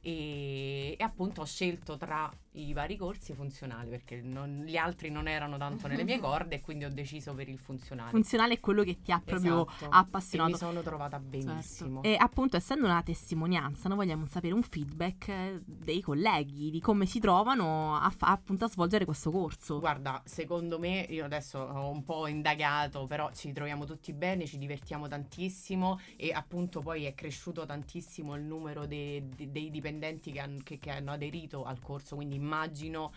E, 0.05 0.97
e 0.99 1.03
appunto 1.05 1.43
ho 1.43 1.45
scelto 1.45 1.97
tra 1.97 2.29
i 2.55 2.73
vari 2.75 2.97
corsi 2.97 3.33
funzionali 3.33 3.89
perché 3.89 4.21
non- 4.21 4.65
gli 4.67 4.77
altri 4.77 5.09
non 5.11 5.27
erano 5.29 5.57
tanto 5.57 5.87
nelle 5.87 6.03
mie 6.05 6.19
corde 6.21 6.57
e 6.57 6.61
quindi 6.61 6.85
ho 6.85 6.91
deciso 6.91 7.33
per 7.35 7.49
il 7.49 7.57
funzionale. 7.57 8.11
Funzionale 8.11 8.55
è 8.55 8.61
quello 8.61 8.83
che 8.83 9.01
ti 9.01 9.13
ha 9.13 9.23
proprio 9.25 9.67
Esatto. 9.67 9.87
appassionato. 9.91 10.49
E 10.51 10.53
mi 10.53 10.59
sono 10.59 10.83
trovata 10.83 11.21
Certo. 11.21 11.29
benissimo. 11.47 12.03
E 12.03 12.17
appunto, 12.19 12.57
essendo 12.57 12.87
una 12.87 13.03
testimonianza, 13.03 13.89
noi 13.89 13.99
vogliamo 13.99 14.27
sapere 14.27 14.53
un 14.55 14.63
feedback 14.63 15.29
eh, 15.29 15.61
dei 15.65 16.01
colleghi 16.01 16.71
di 16.71 16.81
come 16.81 17.07
si 17.07 17.21
trovano 17.21 17.97
a, 17.97 18.11
fa- 18.11 18.27
appunto 18.33 18.65
a 18.65 18.69
svolgere 18.69 19.05
questo 19.05 19.31
corso. 19.31 19.79
Guarda, 19.79 20.21
secondo 20.25 20.79
me, 20.81 21.07
io 21.09 21.25
adesso 21.25 21.59
ho 21.61 21.89
un 21.91 22.03
po' 22.03 22.27
indagato, 22.27 23.07
però 23.07 23.31
ci 23.33 23.53
troviamo 23.53 23.85
tutti 23.85 24.13
bene, 24.13 24.47
ci 24.47 24.59
divertiamo 24.59 25.07
tantissimo 25.07 26.01
e 26.17 26.33
appunto 26.33 26.81
poi 26.81 27.05
è 27.05 27.15
cresciuto 27.15 27.65
tantissimo 27.65 28.35
il 28.35 28.43
numero 28.43 28.85
de- 28.85 29.29
de- 29.35 29.51
dei 29.51 29.71
dipendenti 29.71 29.91
che, 29.99 30.41
han- 30.41 30.61
che- 30.63 30.79
che 30.79 30.91
hanno 30.91 31.13
aderito 31.13 31.65
al 31.65 31.81
corso, 31.81 32.17
quindi 32.17 32.35
immagino 32.37 33.13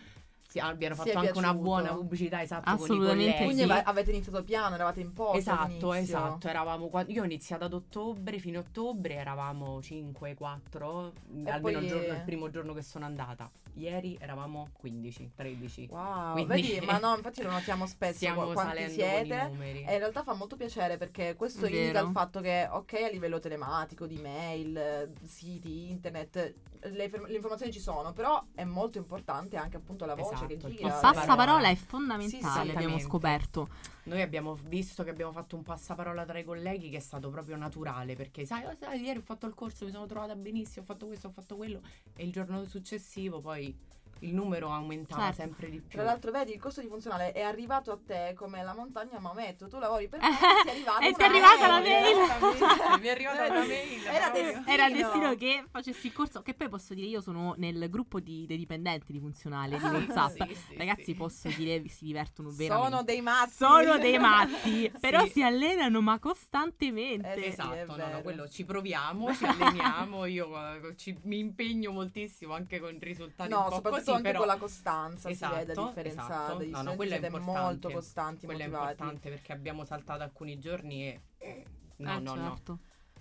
si 0.48 0.60
abbiano 0.60 0.94
fatto 0.94 1.08
anche 1.18 1.36
una 1.38 1.52
buona 1.54 1.88
pubblicità 1.94 2.40
esatto 2.40 2.62
con 2.70 2.72
i 2.78 2.82
Assolutamente 2.84 3.24
colleghi. 3.32 3.44
Quindi 3.44 3.62
ave- 3.72 3.82
avete 3.82 4.10
iniziato 4.12 4.44
piano, 4.44 4.74
eravate 4.76 5.00
in 5.00 5.12
posto. 5.12 5.36
Esatto, 5.38 5.62
all'inizio. 5.64 5.92
esatto, 5.96 6.48
eravamo 6.48 6.86
qua- 6.88 7.04
io 7.08 7.22
ho 7.22 7.24
iniziato 7.24 7.64
ad 7.64 7.72
ottobre, 7.72 8.38
fino 8.38 8.58
a 8.58 8.62
ottobre 8.62 9.14
eravamo 9.14 9.82
5, 9.82 10.34
4, 10.34 11.12
almeno 11.44 11.60
poi- 11.60 11.74
il, 11.82 11.88
giorno- 11.88 12.12
il 12.14 12.22
primo 12.24 12.48
giorno 12.50 12.72
che 12.74 12.82
sono 12.82 13.04
andata. 13.04 13.50
Ieri 13.76 14.16
eravamo 14.20 14.70
15, 14.72 15.32
13. 15.34 15.88
Wow, 15.90 16.32
Quindi- 16.32 16.62
vedi, 16.72 16.86
ma 16.86 16.98
no, 16.98 17.14
infatti 17.16 17.42
lo 17.42 17.50
notiamo 17.50 17.86
spesso 17.86 18.14
Stiamo 18.16 18.44
qu- 18.44 18.54
quanti 18.54 18.88
siete. 18.90 19.50
E 19.60 19.92
in 19.92 19.98
realtà 19.98 20.22
fa 20.22 20.32
molto 20.34 20.56
piacere 20.56 20.96
perché 20.96 21.34
questo 21.36 21.62
Vero. 21.62 21.76
indica 21.76 22.00
il 22.00 22.10
fatto 22.10 22.40
che, 22.40 22.66
ok, 22.70 22.92
a 23.04 23.08
livello 23.10 23.38
telematico, 23.38 24.06
di 24.06 24.16
mail, 24.16 24.76
eh, 24.76 25.12
siti, 25.24 25.90
internet, 25.90 26.54
le, 26.80 27.10
le 27.26 27.34
informazioni 27.34 27.70
ci 27.72 27.80
sono, 27.80 28.12
però 28.12 28.42
è 28.54 28.64
molto 28.64 28.96
importante 28.98 29.56
anche 29.56 29.76
appunto 29.76 30.06
la 30.06 30.14
voce 30.14 30.34
Esatto, 30.34 30.46
che 30.46 30.56
gira. 30.58 30.86
Il 30.88 30.98
passaparola. 31.00 31.68
è 31.68 31.74
Sì, 31.74 31.80
sì, 31.80 31.86
fondamentale, 31.86 32.72
abbiamo 32.72 32.98
scoperto. 32.98 33.68
Noi 34.06 34.22
abbiamo 34.22 34.54
visto 34.54 35.02
che 35.02 35.10
abbiamo 35.10 35.32
fatto 35.32 35.56
un 35.56 35.62
passaparola 35.62 36.24
tra 36.24 36.38
i 36.38 36.44
colleghi 36.44 36.90
che 36.90 36.98
è 36.98 37.00
stato 37.00 37.28
proprio 37.28 37.56
naturale 37.56 38.14
perché 38.14 38.46
sai, 38.46 38.64
oh, 38.64 38.76
sai, 38.78 39.00
ieri 39.02 39.18
ho 39.18 39.22
fatto 39.22 39.46
il 39.46 39.54
corso, 39.54 39.84
mi 39.84 39.90
sono 39.90 40.06
trovata 40.06 40.36
benissimo, 40.36 40.82
ho 40.82 40.84
fatto 40.86 41.06
questo, 41.06 41.26
ho 41.26 41.30
fatto 41.32 41.56
quello 41.56 41.80
e 42.14 42.24
il 42.24 42.30
giorno 42.30 42.64
successivo 42.64 43.40
poi 43.40 43.76
il 44.20 44.34
numero 44.34 44.70
aumentava 44.72 45.24
Certo. 45.26 45.40
sempre 45.42 45.68
di 45.70 45.80
più. 45.80 45.90
Tra 45.98 46.02
l'altro, 46.02 46.30
vedi, 46.30 46.52
il 46.54 46.60
corso 46.60 46.80
di 46.80 46.88
funzionale 46.88 47.32
è 47.32 47.42
arrivato 47.42 47.92
a 47.92 47.98
te 48.04 48.32
come 48.36 48.62
la 48.62 48.74
montagna 48.74 49.18
Maometto. 49.18 49.68
Tu 49.68 49.78
lavori 49.78 50.08
per 50.08 50.20
me, 50.22 50.28
ti 50.64 50.68
è 50.68 50.72
arrivata 50.72 51.06
E 51.06 51.12
ti 51.12 51.22
è 51.22 51.24
arrivata 51.26 51.66
la 51.66 51.84
Esattamente, 51.84 52.98
mi 53.00 53.06
è 53.06 53.10
arrivata 53.10 53.44
una 53.46 53.64
mail. 53.66 54.04
Era 54.06 54.30
destino. 54.30 54.64
Era 54.66 54.86
il 54.86 54.96
destino 54.96 55.34
che 55.34 55.64
facessi 55.70 56.06
il 56.06 56.12
corso. 56.12 56.42
Che 56.42 56.54
poi 56.54 56.68
posso 56.68 56.94
dire, 56.94 57.06
io 57.06 57.20
sono 57.20 57.54
nel 57.58 57.88
gruppo 57.90 58.20
di- 58.20 58.46
dei 58.46 58.56
dipendenti 58.56 59.12
di 59.12 59.18
funzionale 59.18 59.78
di 59.78 59.84
Ah, 59.84 59.90
WhatsApp. 59.90 60.42
Sì, 60.48 60.54
sì, 60.54 60.76
Ragazzi, 60.76 61.04
sì. 61.04 61.14
posso 61.14 61.48
dire, 61.48 61.86
si 61.88 62.04
divertono 62.04 62.50
veramente. 62.50 62.90
Sono 62.90 63.02
dei 63.02 63.20
mazzi. 63.20 63.56
Sono 63.56 63.98
dei 63.98 64.18
matti, 64.18 64.92
però 65.00 65.24
Sì. 65.24 65.30
si 65.30 65.42
allenano 65.42 66.00
ma 66.00 66.18
costantemente. 66.18 67.34
Eh 67.34 67.46
Esatto, 67.48 67.96
no, 67.96 68.08
no, 68.08 68.22
quello 68.22 68.48
ci 68.48 68.64
proviamo, 68.64 69.32
ci 69.34 69.44
alleniamo, 69.44 70.24
io 70.26 70.48
eh, 70.56 70.96
ci- 70.96 71.16
mi 71.22 71.38
impegno 71.38 71.92
moltissimo 71.92 72.54
anche 72.54 72.80
con 72.80 72.96
risultati 73.00 73.50
No, 73.50 73.58
un 73.58 73.64
po' 73.68 73.74
soprattutto 73.76 74.05
così, 74.12 74.16
anche 74.16 74.28
però 74.30 74.38
con 74.38 74.46
la 74.48 74.56
costanza 74.56 75.28
si 75.32 75.34
vede 75.34 75.62
Esatto, 75.72 75.80
la 75.80 75.86
differenza 75.88 76.22
esatto. 76.24 76.54
degli 76.56 76.70
No, 76.70 76.76
no, 76.76 76.80
studenti, 76.92 76.96
quello 76.96 77.10
è 77.14 77.18
siete 77.20 77.36
importante. 77.36 77.60
molto 77.60 77.90
costanti, 77.90 78.44
quello 78.46 78.60
è 78.60 78.66
motivati. 78.66 78.90
importante 78.92 79.28
perché 79.30 79.52
abbiamo 79.52 79.84
saltato 79.84 80.22
alcuni 80.22 80.58
giorni 80.58 81.08
e 81.38 81.64
no, 81.96 82.16
Eh, 82.16 82.20
no, 82.20 82.34
no. 82.34 82.48
certo. 82.50 82.78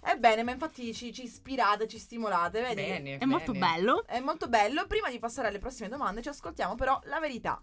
Ebbene, 0.08 0.44
ma 0.44 0.52
infatti 0.52 0.94
ci, 0.94 1.12
ci 1.12 1.24
ispirate, 1.24 1.88
ci 1.88 1.98
stimolate, 1.98 2.62
vedi? 2.62 2.76
Bene, 2.84 3.18
È 3.18 3.26
molto 3.26 3.54
bene. 3.54 3.66
bello. 3.74 4.06
È 4.06 4.20
molto 4.20 4.48
bello. 4.48 4.86
Prima 4.86 5.10
di 5.10 5.18
passare 5.18 5.48
alle 5.48 5.58
prossime 5.58 5.90
domande, 5.90 6.22
ci 6.22 6.30
ascoltiamo 6.30 6.76
però 6.76 7.00
la 7.06 7.20
verità. 7.20 7.60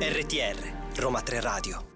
RTR, 0.00 0.98
Roma 1.00 1.22
3 1.22 1.40
Radio. 1.40 1.89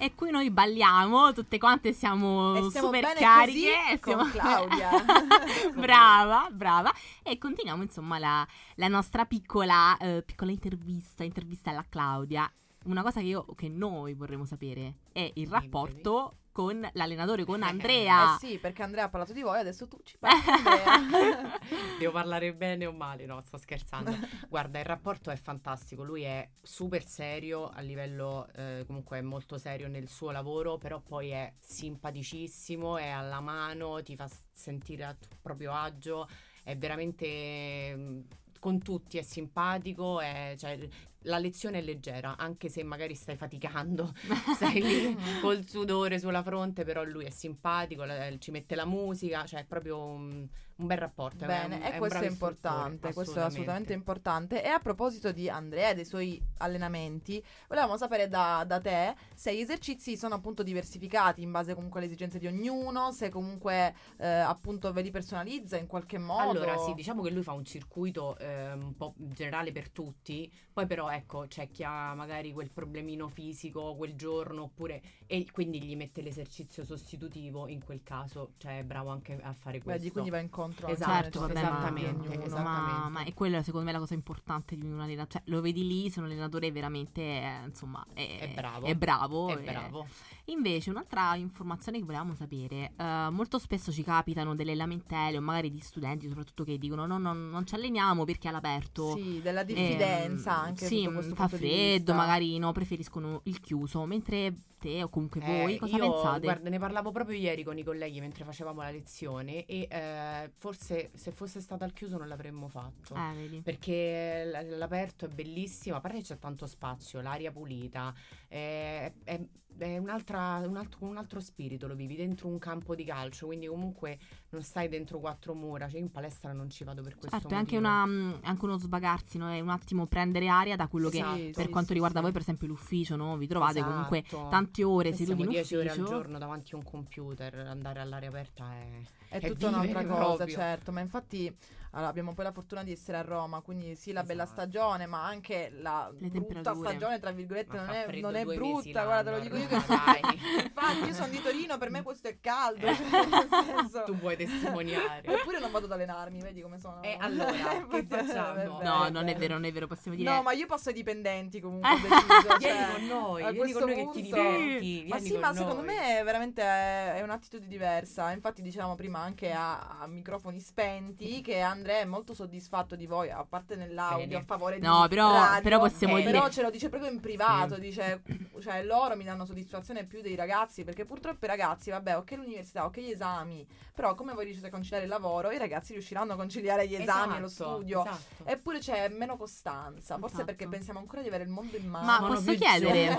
E 0.00 0.14
qui 0.14 0.30
noi 0.30 0.50
balliamo, 0.50 1.32
tutte 1.32 1.58
quante 1.58 1.92
siamo 1.92 2.70
super 2.70 3.14
cariche. 3.14 3.72
così 3.82 3.92
e 3.92 3.98
con 3.98 4.30
Claudia. 4.32 4.90
brava, 5.74 6.48
brava. 6.52 6.92
E 7.22 7.36
continuiamo 7.36 7.82
insomma 7.82 8.18
la, 8.18 8.46
la 8.76 8.88
nostra 8.88 9.24
piccola, 9.24 9.96
eh, 9.96 10.22
piccola 10.24 10.52
intervista, 10.52 11.24
intervista 11.24 11.70
alla 11.70 11.84
Claudia. 11.88 12.50
una 12.84 13.02
cosa 13.02 13.20
che, 13.20 13.26
io, 13.26 13.44
che 13.56 13.68
noi 13.68 14.14
vorremmo 14.14 14.44
sapere 14.44 14.98
è 15.12 15.30
il 15.34 15.48
rapporto 15.48 16.36
con 16.58 16.90
l'allenatore, 16.94 17.44
con 17.44 17.62
Eh, 17.62 17.66
Andrea. 17.66 18.34
Eh 18.34 18.38
sì, 18.40 18.58
perché 18.58 18.82
Andrea 18.82 19.04
ha 19.04 19.08
parlato 19.08 19.32
di 19.32 19.42
voi, 19.42 19.60
adesso 19.60 19.86
tu 19.86 20.00
ci 20.02 20.18
parli. 20.18 20.42
Devo 22.00 22.10
parlare 22.10 22.52
bene 22.52 22.84
o 22.84 22.90
male? 22.92 23.26
No, 23.26 23.40
sto 23.42 23.58
scherzando. 23.58 24.10
Guarda, 24.50 24.80
il 24.80 24.84
rapporto 24.84 25.30
è 25.30 25.36
fantastico. 25.36 26.02
Lui 26.02 26.22
è 26.22 26.50
super 26.60 27.06
serio 27.06 27.68
a 27.68 27.80
livello, 27.80 28.48
eh, 28.56 28.82
comunque 28.88 29.18
è 29.18 29.20
molto 29.20 29.56
serio 29.56 29.86
nel 29.86 30.08
suo 30.08 30.32
lavoro, 30.32 30.78
però 30.78 31.00
poi 31.00 31.28
è 31.30 31.52
simpaticissimo, 31.60 32.96
è 32.98 33.06
alla 33.08 33.38
mano, 33.40 34.02
ti 34.02 34.16
fa 34.16 34.28
sentire 34.52 35.04
a 35.04 35.14
tuo 35.14 35.36
proprio 35.40 35.72
agio, 35.72 36.26
è 36.64 36.76
veramente 36.76 37.94
mm, 37.96 38.20
con 38.58 38.82
tutti, 38.82 39.16
è 39.18 39.22
simpatico, 39.22 40.18
è- 40.20 40.56
cioè, 40.58 40.76
la 41.22 41.38
lezione 41.38 41.78
è 41.78 41.82
leggera, 41.82 42.36
anche 42.36 42.68
se 42.68 42.82
magari 42.82 43.14
stai 43.14 43.36
faticando, 43.36 44.12
stai 44.54 44.80
lì 44.80 45.16
col 45.40 45.66
sudore 45.68 46.18
sulla 46.18 46.42
fronte, 46.42 46.84
però 46.84 47.02
lui 47.04 47.24
è 47.24 47.30
simpatico, 47.30 48.04
la- 48.04 48.36
ci 48.38 48.50
mette 48.50 48.74
la 48.74 48.86
musica, 48.86 49.44
cioè 49.44 49.60
è 49.60 49.64
proprio 49.64 49.98
un, 50.00 50.46
un 50.76 50.86
bel 50.86 50.98
rapporto. 50.98 51.44
è 51.44 51.46
Bene, 51.46 51.76
un- 51.76 51.82
e 51.82 51.90
un 51.90 51.98
questo 51.98 52.18
è 52.18 52.28
importante, 52.28 53.12
questo 53.12 53.40
è 53.40 53.42
assolutamente 53.42 53.92
importante. 53.92 54.62
E 54.62 54.68
a 54.68 54.78
proposito 54.78 55.32
di 55.32 55.48
Andrea 55.48 55.90
e 55.90 55.94
dei 55.94 56.04
suoi 56.04 56.40
allenamenti, 56.58 57.44
volevamo 57.66 57.96
sapere 57.96 58.28
da, 58.28 58.64
da 58.66 58.80
te 58.80 59.14
se 59.34 59.54
gli 59.54 59.60
esercizi 59.60 60.16
sono 60.16 60.36
appunto 60.36 60.62
diversificati 60.62 61.42
in 61.42 61.50
base 61.50 61.74
comunque 61.74 61.98
alle 61.98 62.08
esigenze 62.08 62.38
di 62.38 62.46
ognuno, 62.46 63.10
se 63.10 63.28
comunque 63.28 63.94
eh, 64.18 64.26
appunto 64.26 64.92
ve 64.92 65.02
li 65.02 65.10
personalizza 65.10 65.76
in 65.76 65.86
qualche 65.88 66.18
modo. 66.18 66.50
Allora, 66.50 66.76
sì, 66.78 66.94
diciamo 66.94 67.22
che 67.22 67.30
lui 67.30 67.42
fa 67.42 67.52
un 67.52 67.64
circuito 67.64 68.36
eh, 68.38 68.72
un 68.72 68.96
po' 68.96 69.14
generale 69.16 69.72
per 69.72 69.90
tutti, 69.90 70.50
poi 70.72 70.86
però 70.86 71.07
ecco, 71.10 71.46
c'è 71.48 71.70
chi 71.70 71.82
ha 71.84 72.14
magari 72.14 72.52
quel 72.52 72.70
problemino 72.70 73.28
fisico 73.28 73.94
quel 73.96 74.14
giorno, 74.14 74.62
oppure 74.62 75.02
e 75.26 75.46
quindi 75.50 75.80
gli 75.82 75.96
mette 75.96 76.22
l'esercizio 76.22 76.84
sostitutivo 76.84 77.66
in 77.68 77.84
quel 77.84 78.02
caso, 78.02 78.52
cioè 78.58 78.78
è 78.78 78.84
bravo 78.84 79.10
anche 79.10 79.38
a 79.40 79.52
fare 79.52 79.80
questo. 79.80 79.98
Vedi, 80.00 80.10
quindi 80.10 80.30
va 80.30 80.38
incontro 80.38 80.86
anche 80.86 81.00
Esatto, 81.00 81.22
Certo, 81.22 81.40
vabbè, 81.40 81.54
ma- 81.54 81.60
di 81.60 81.66
esattamente, 81.66 82.28
ognuno. 82.28 82.44
esatto. 82.44 82.62
Ma, 82.62 83.08
ma 83.08 83.24
è 83.24 83.34
quella 83.34 83.62
secondo 83.62 83.86
me 83.86 83.92
la 83.92 83.98
cosa 83.98 84.14
importante 84.14 84.76
di 84.76 84.86
un 84.86 85.00
allenatore. 85.00 85.28
Cioè, 85.30 85.42
lo 85.46 85.60
vedi 85.60 85.86
lì, 85.86 86.10
se 86.10 86.20
un 86.20 86.26
allenatore 86.26 86.70
veramente 86.70 87.20
eh, 87.20 87.60
insomma 87.66 88.04
è, 88.14 88.38
È 88.38 88.48
bravo. 88.48 88.86
È 88.86 88.94
bravo. 88.94 89.48
È 89.48 89.52
e- 89.58 89.62
bravo. 89.62 90.06
Invece, 90.46 90.88
un'altra 90.88 91.34
informazione 91.36 91.98
che 91.98 92.04
volevamo 92.04 92.34
sapere: 92.34 92.92
eh, 92.96 93.28
molto 93.30 93.58
spesso 93.58 93.92
ci 93.92 94.02
capitano 94.02 94.54
delle 94.54 94.74
lamentele, 94.74 95.36
o 95.36 95.40
magari 95.42 95.70
di 95.70 95.80
studenti, 95.80 96.26
soprattutto 96.26 96.64
che 96.64 96.78
dicono: 96.78 97.04
no, 97.06 97.18
no, 97.18 97.34
non 97.34 97.66
ci 97.66 97.74
alleniamo 97.74 98.24
perché 98.24 98.46
è 98.46 98.50
all'aperto. 98.50 99.14
Sì, 99.14 99.40
della 99.42 99.62
diffidenza 99.62 100.52
Ehm, 100.52 100.64
anche 100.64 100.86
sì, 100.86 100.97
sotto 101.04 101.14
questo 101.14 101.34
fa 101.34 101.48
freddo, 101.48 102.14
magari 102.14 102.58
no, 102.58 102.72
preferiscono 102.72 103.40
il 103.44 103.60
chiuso. 103.60 104.04
Mentre 104.06 104.54
te 104.78 105.02
o 105.02 105.08
comunque 105.08 105.40
voi, 105.40 105.74
Eh, 105.74 105.78
cosa 105.78 105.96
io, 105.96 106.10
pensate? 106.12 106.40
Guarda, 106.40 106.70
ne 106.70 106.78
parlavo 106.78 107.10
proprio 107.10 107.36
ieri 107.36 107.64
con 107.64 107.76
i 107.76 107.82
colleghi 107.82 108.20
mentre 108.20 108.44
facevamo 108.44 108.80
la 108.82 108.90
lezione 108.90 109.64
e 109.66 109.88
eh, 109.90 110.50
forse 110.56 111.10
se 111.14 111.32
fosse 111.32 111.60
stato 111.60 111.82
al 111.84 111.92
chiuso 111.92 112.16
non 112.16 112.28
l'avremmo 112.28 112.68
fatto. 112.68 113.14
Eh, 113.14 113.34
vedi. 113.34 113.60
Perché 113.60 114.44
l- 114.44 114.78
l'aperto 114.78 115.24
è 115.24 115.28
bellissimo, 115.28 115.96
a 115.96 116.00
parte 116.00 116.18
che 116.18 116.24
c'è 116.24 116.38
tanto 116.38 116.66
spazio, 116.66 117.20
l'aria 117.20 117.50
pulita, 117.50 118.14
è, 118.46 119.12
è- 119.24 119.40
è 119.78 119.98
un'altra- 119.98 120.62
un, 120.66 120.76
altro, 120.76 121.04
un 121.06 121.16
altro 121.16 121.40
spirito, 121.40 121.86
lo 121.86 121.94
vivi 121.94 122.16
dentro 122.16 122.48
un 122.48 122.58
campo 122.58 122.94
di 122.94 123.04
calcio, 123.04 123.46
quindi 123.46 123.66
comunque 123.66 124.18
non 124.50 124.62
stai 124.62 124.88
dentro 124.88 125.18
quattro 125.20 125.54
mura, 125.54 125.86
cioè 125.88 125.98
io 125.98 126.04
in 126.06 126.10
palestra 126.10 126.52
non 126.52 126.68
ci 126.70 126.84
vado 126.84 127.02
per 127.02 127.16
questo 127.16 127.36
Certo, 127.38 127.52
è 127.54 127.56
anche, 127.56 127.78
motivo. 127.78 127.92
una, 127.92 128.06
mh, 128.06 128.40
anche 128.42 128.64
uno 128.64 128.78
svagarsi, 128.78 129.38
no? 129.38 129.50
è 129.50 129.60
un 129.60 129.68
attimo 129.70 130.06
prendere 130.06 130.48
aria 130.48 130.76
da 130.76 130.88
quello 130.88 131.08
che 131.08 131.22
Sì, 131.22 131.50
per 131.54 131.64
sì, 131.64 131.70
quanto 131.70 131.88
sì, 131.88 131.92
riguarda 131.94 132.16
sì. 132.18 132.22
voi, 132.24 132.32
per 132.32 132.40
esempio, 132.42 132.66
l'ufficio, 132.66 133.16
no? 133.16 133.36
Vi 133.36 133.46
trovate 133.46 133.82
comunque 133.82 134.18
Esatto. 134.26 134.48
tante 134.48 134.84
ore 134.84 135.12
seduti 135.12 135.30
in 135.30 135.36
siamo 135.36 135.50
10 135.50 135.74
ore 135.76 135.90
al 135.90 135.98
ufficio. 135.98 136.16
giorno 136.16 136.38
davanti 136.38 136.74
a 136.74 136.76
un 136.76 136.84
computer, 136.84 137.54
andare 137.68 138.00
all'aria 138.00 138.28
aperta 138.28 138.72
è... 138.72 139.00
È 139.28 139.40
tutta 139.40 139.68
un'altra 139.68 140.04
cosa, 140.04 140.36
proprio. 140.36 140.56
certo, 140.56 140.92
ma 140.92 141.00
infatti 141.00 141.54
allora, 141.92 142.10
abbiamo 142.10 142.34
poi 142.34 142.44
la 142.44 142.52
fortuna 142.52 142.82
di 142.82 142.92
essere 142.92 143.16
a 143.16 143.22
Roma, 143.22 143.60
quindi 143.60 143.96
sì 143.96 144.12
la 144.12 144.22
bella 144.22 144.42
Esatto. 144.42 144.60
stagione, 144.60 145.06
ma 145.06 145.24
anche 145.24 145.72
la 145.80 146.12
Le 146.18 146.28
brutta 146.28 146.74
stagione, 146.74 147.18
tra 147.18 147.30
virgolette, 147.30 147.76
non 147.76 147.88
è, 147.88 148.20
non 148.20 148.34
è 148.36 148.44
brutta, 148.44 149.04
guarda, 149.04 149.30
te 149.30 149.36
lo 149.36 149.42
dico 149.42 149.56
io 149.56 149.66
che 149.66 149.80
sono... 149.80 149.98
Infatti 150.62 151.08
io 151.08 151.14
sono 151.14 151.28
di 151.28 151.42
Torino, 151.42 151.78
per 151.78 151.90
me 151.90 152.02
questo 152.02 152.28
è 152.28 152.38
caldo, 152.40 152.86
cioè, 152.94 153.26
nel 153.26 153.48
senso... 153.50 154.02
tu 154.04 154.18
puoi 154.18 154.36
testimoniare. 154.36 155.22
Eppure 155.24 155.58
non 155.60 155.70
vado 155.70 155.86
ad 155.86 155.92
allenarmi, 155.92 156.40
vedi 156.40 156.60
come 156.60 156.78
sono. 156.78 157.02
E 157.02 157.16
allora, 157.18 157.52
che 157.88 158.06
facciamo? 158.06 158.64
vabbè, 158.68 158.84
No, 158.84 159.08
non 159.08 159.28
è 159.28 159.36
vero, 159.36 159.54
non 159.54 159.64
è 159.64 159.72
vero, 159.72 159.86
possiamo 159.86 160.16
dire... 160.16 160.30
No, 160.30 160.42
ma 160.42 160.52
io 160.52 160.66
passo 160.66 160.90
ai 160.90 160.94
dipendenti 160.94 161.58
comunque. 161.58 161.88
deciso, 162.00 162.56
Vieni 162.58 162.78
cioè, 162.78 162.92
con 162.92 163.06
noi, 163.06 163.42
a 163.42 163.50
vieni 163.50 163.72
con 163.72 163.82
noi 163.84 163.94
che 163.94 164.00
ti 164.12 164.20
punto- 164.20 164.36
diverti. 164.36 165.06
Ma 165.08 165.16
vieni 165.16 165.26
sì, 165.34 165.38
ma 165.38 165.54
secondo 165.54 165.82
noi. 165.82 165.86
me 165.86 166.18
è 166.18 166.22
veramente 166.24 166.62
è, 166.62 167.14
è 167.14 167.22
un'attitudine 167.22 167.68
diversa. 167.68 168.30
Infatti, 168.30 168.60
dicevamo 168.60 168.94
prima 168.94 169.17
anche 169.18 169.52
a, 169.52 169.98
a 170.00 170.06
microfoni 170.06 170.60
spenti 170.60 171.40
che 171.42 171.60
Andrea 171.60 172.00
è 172.00 172.04
molto 172.04 172.34
soddisfatto 172.34 172.96
di 172.96 173.06
voi, 173.06 173.30
a 173.30 173.44
parte 173.48 173.76
nell'audio 173.76 174.26
Bene. 174.26 174.40
a 174.40 174.42
favore 174.44 174.78
No, 174.78 175.02
di 175.02 175.08
però- 175.08 175.32
radio, 175.32 175.62
però 175.62 175.78
possiamo 175.80 176.16
eh, 176.16 176.20
dire- 176.20 176.32
Però 176.32 176.48
ce 176.48 176.62
lo 176.62 176.70
dice 176.70 176.88
proprio 176.88 177.10
in 177.10 177.20
privato, 177.20 177.74
Sì. 177.74 177.80
dice 177.80 178.22
cioè 178.60 178.82
loro 178.84 179.16
mi 179.16 179.24
danno 179.24 179.44
soddisfazione 179.44 180.04
più 180.04 180.20
dei 180.20 180.34
ragazzi, 180.34 180.84
perché 180.84 181.04
purtroppo 181.04 181.44
i 181.44 181.48
ragazzi, 181.48 181.90
vabbè, 181.90 182.16
ok 182.16 182.30
l'università, 182.32 182.84
ok 182.86 182.98
gli 183.00 183.10
esami, 183.10 183.66
però 183.94 184.14
come 184.14 184.32
voi 184.34 184.44
riuscite 184.44 184.66
a 184.66 184.70
conciliare 184.70 185.04
il 185.04 185.10
lavoro, 185.10 185.50
i 185.50 185.58
ragazzi 185.58 185.92
riusciranno 185.92 186.32
a 186.32 186.36
conciliare 186.36 186.86
gli 186.88 186.94
esami 186.94 187.36
e 187.36 187.40
lo 187.40 187.46
Esatto, 187.46 187.70
studio. 187.76 188.04
esatto. 188.04 188.44
Eppure 188.44 188.78
c'è 188.78 189.08
meno 189.08 189.36
costanza, 189.36 190.16
forse 190.18 190.34
Esatto. 190.36 190.44
perché 190.46 190.68
pensiamo 190.68 190.98
ancora 190.98 191.22
di 191.22 191.28
avere 191.28 191.44
il 191.44 191.50
mondo 191.50 191.76
in 191.76 191.86
mano. 191.88 192.04
Ma 192.06 192.18
posso 192.26 192.52
chiedere 192.54 193.16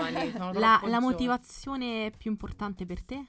la, 0.52 0.80
la 0.84 1.00
motivazione 1.00 2.12
più 2.16 2.30
importante 2.30 2.86
per 2.86 3.02
te? 3.02 3.24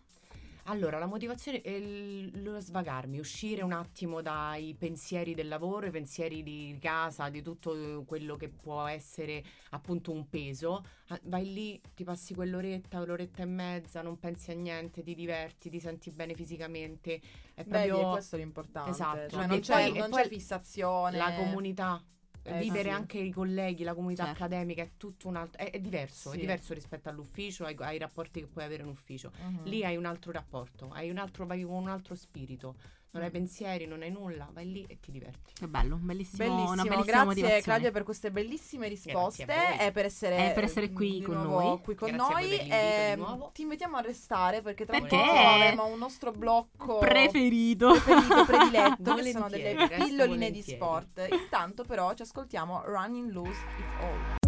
Allora, 0.66 1.00
la 1.00 1.08
motivazione 1.08 1.62
è 1.62 1.80
lo 1.80 2.60
svagarmi, 2.60 3.18
uscire 3.20 3.64
un 3.64 3.72
attimo 3.74 4.22
dai 4.22 4.76
pensieri 4.78 5.34
del 5.34 5.48
lavoro, 5.48 5.88
i 5.88 5.92
pensieri 5.92 6.44
di 6.44 6.78
casa, 6.80 7.30
di 7.30 7.42
tutto 7.42 8.04
quello 8.06 8.36
che 8.36 8.50
può 8.50 8.86
essere 8.86 9.44
appunto 9.72 10.12
un 10.12 10.30
peso. 10.30 10.84
Ah, 11.08 11.20
Vai 11.24 11.52
lì, 11.52 11.82
ti 11.96 12.04
passi 12.04 12.34
quell'oretta, 12.34 13.04
l'oretta 13.04 13.42
e 13.42 13.46
mezza, 13.46 14.02
non 14.02 14.20
pensi 14.20 14.52
a 14.52 14.54
niente, 14.54 15.02
ti 15.04 15.16
diverti, 15.16 15.70
ti 15.70 15.80
senti 15.80 16.12
bene 16.12 16.36
fisicamente. 16.36 17.20
È 17.54 17.64
Vedi, 17.64 17.88
proprio 17.90 18.08
e 18.08 18.12
questo 18.12 18.36
è 18.36 18.40
l'importante. 18.40 18.90
Esatto. 18.92 19.30
Cioè, 19.30 19.44
E 19.44 19.48
non, 19.48 19.60
c'è, 19.60 19.74
poi- 19.74 19.96
e 19.96 20.00
non 20.00 20.12
c'è 20.12 20.28
fissazione. 20.28 21.18
la 21.18 21.34
comunità. 21.34 22.04
Eh, 22.44 22.58
Vivere 22.60 22.84
sì. 22.84 22.90
anche 22.90 23.18
i 23.20 23.32
colleghi, 23.32 23.84
la 23.84 23.94
comunità 23.94 24.26
Certo. 24.26 24.44
accademica 24.44 24.82
è 24.82 24.92
tutto 24.98 25.28
un 25.28 25.36
altro. 25.36 25.62
È, 25.62 25.70
è 25.70 25.80
diverso, 25.80 26.32
Sì. 26.32 26.38
è 26.38 26.40
diverso 26.40 26.74
rispetto 26.74 27.08
all'ufficio, 27.10 27.66
ai, 27.66 27.76
ai 27.80 27.98
rapporti 28.00 28.40
che 28.40 28.48
puoi 28.48 28.64
avere 28.64 28.82
in 28.84 28.90
ufficio. 28.90 29.32
Mhm. 29.40 29.64
Lì 29.66 29.86
hai 29.86 29.96
un 29.96 30.06
altro 30.06 30.32
rapporto, 30.32 30.90
hai 30.92 31.10
un 31.10 31.18
altro, 31.18 31.46
vai 31.46 31.62
con 31.64 31.76
un 31.76 31.90
altro 31.90 32.16
spirito, 32.16 32.76
non 33.14 33.24
hai 33.24 33.30
Mm. 33.30 33.32
pensieri, 33.34 33.86
non 33.86 34.02
hai 34.04 34.10
nulla, 34.12 34.48
vai 34.54 34.72
lì 34.72 34.86
e 34.88 34.98
ti 35.00 35.12
diverti. 35.12 35.52
Che 35.54 35.68
bello, 35.68 35.96
un 35.96 36.06
bellissimo, 36.06 36.38
Bellissimo, 36.38 36.72
una 36.72 36.84
bellissima 36.84 37.04
grazie 37.04 37.26
motivazione. 37.26 37.62
Claudia 37.62 37.92
per 37.92 38.04
queste 38.04 38.32
bellissime 38.32 38.88
risposte 38.88 39.46
e 39.80 39.92
per 39.92 40.06
essere, 40.06 40.50
E 40.50 40.54
per 40.54 40.64
essere 40.64 40.92
qui 40.92 41.22
con 41.22 41.42
noi. 41.42 41.80
qui 41.82 41.96
con 41.96 42.10
Grazie 42.10 42.34
a 42.34 42.38
voi 42.40 42.42
noi. 42.48 42.58
per 42.58 42.66
l'invito 42.68 42.76
e 42.76 43.12
di 43.16 43.22
nuovo. 43.22 43.52
Ti 43.54 43.62
invitiamo 43.64 43.98
a 43.98 44.02
restare 44.02 44.62
perché 44.62 44.86
tra 44.86 44.98
Perché? 45.00 45.16
poco 45.18 45.30
avremo 45.32 45.86
un 45.88 45.98
nostro 46.00 46.32
blocco 46.32 46.98
Preferito. 47.00 47.92
preferito, 47.92 48.46
prediletto, 48.48 49.16
che 49.16 49.32
sono 49.32 49.44
Volentieri, 49.50 49.76
delle 49.88 49.88
pilloline 50.06 50.52
di 50.52 50.62
volentieri. 50.62 50.64
sport. 50.78 51.28
Intanto 51.32 51.84
però 51.84 52.14
ci 52.14 52.22
ascoltiamo 52.22 52.84
Running 52.86 53.32
Loose 53.32 53.60
It 53.78 53.86
All. 54.00 54.40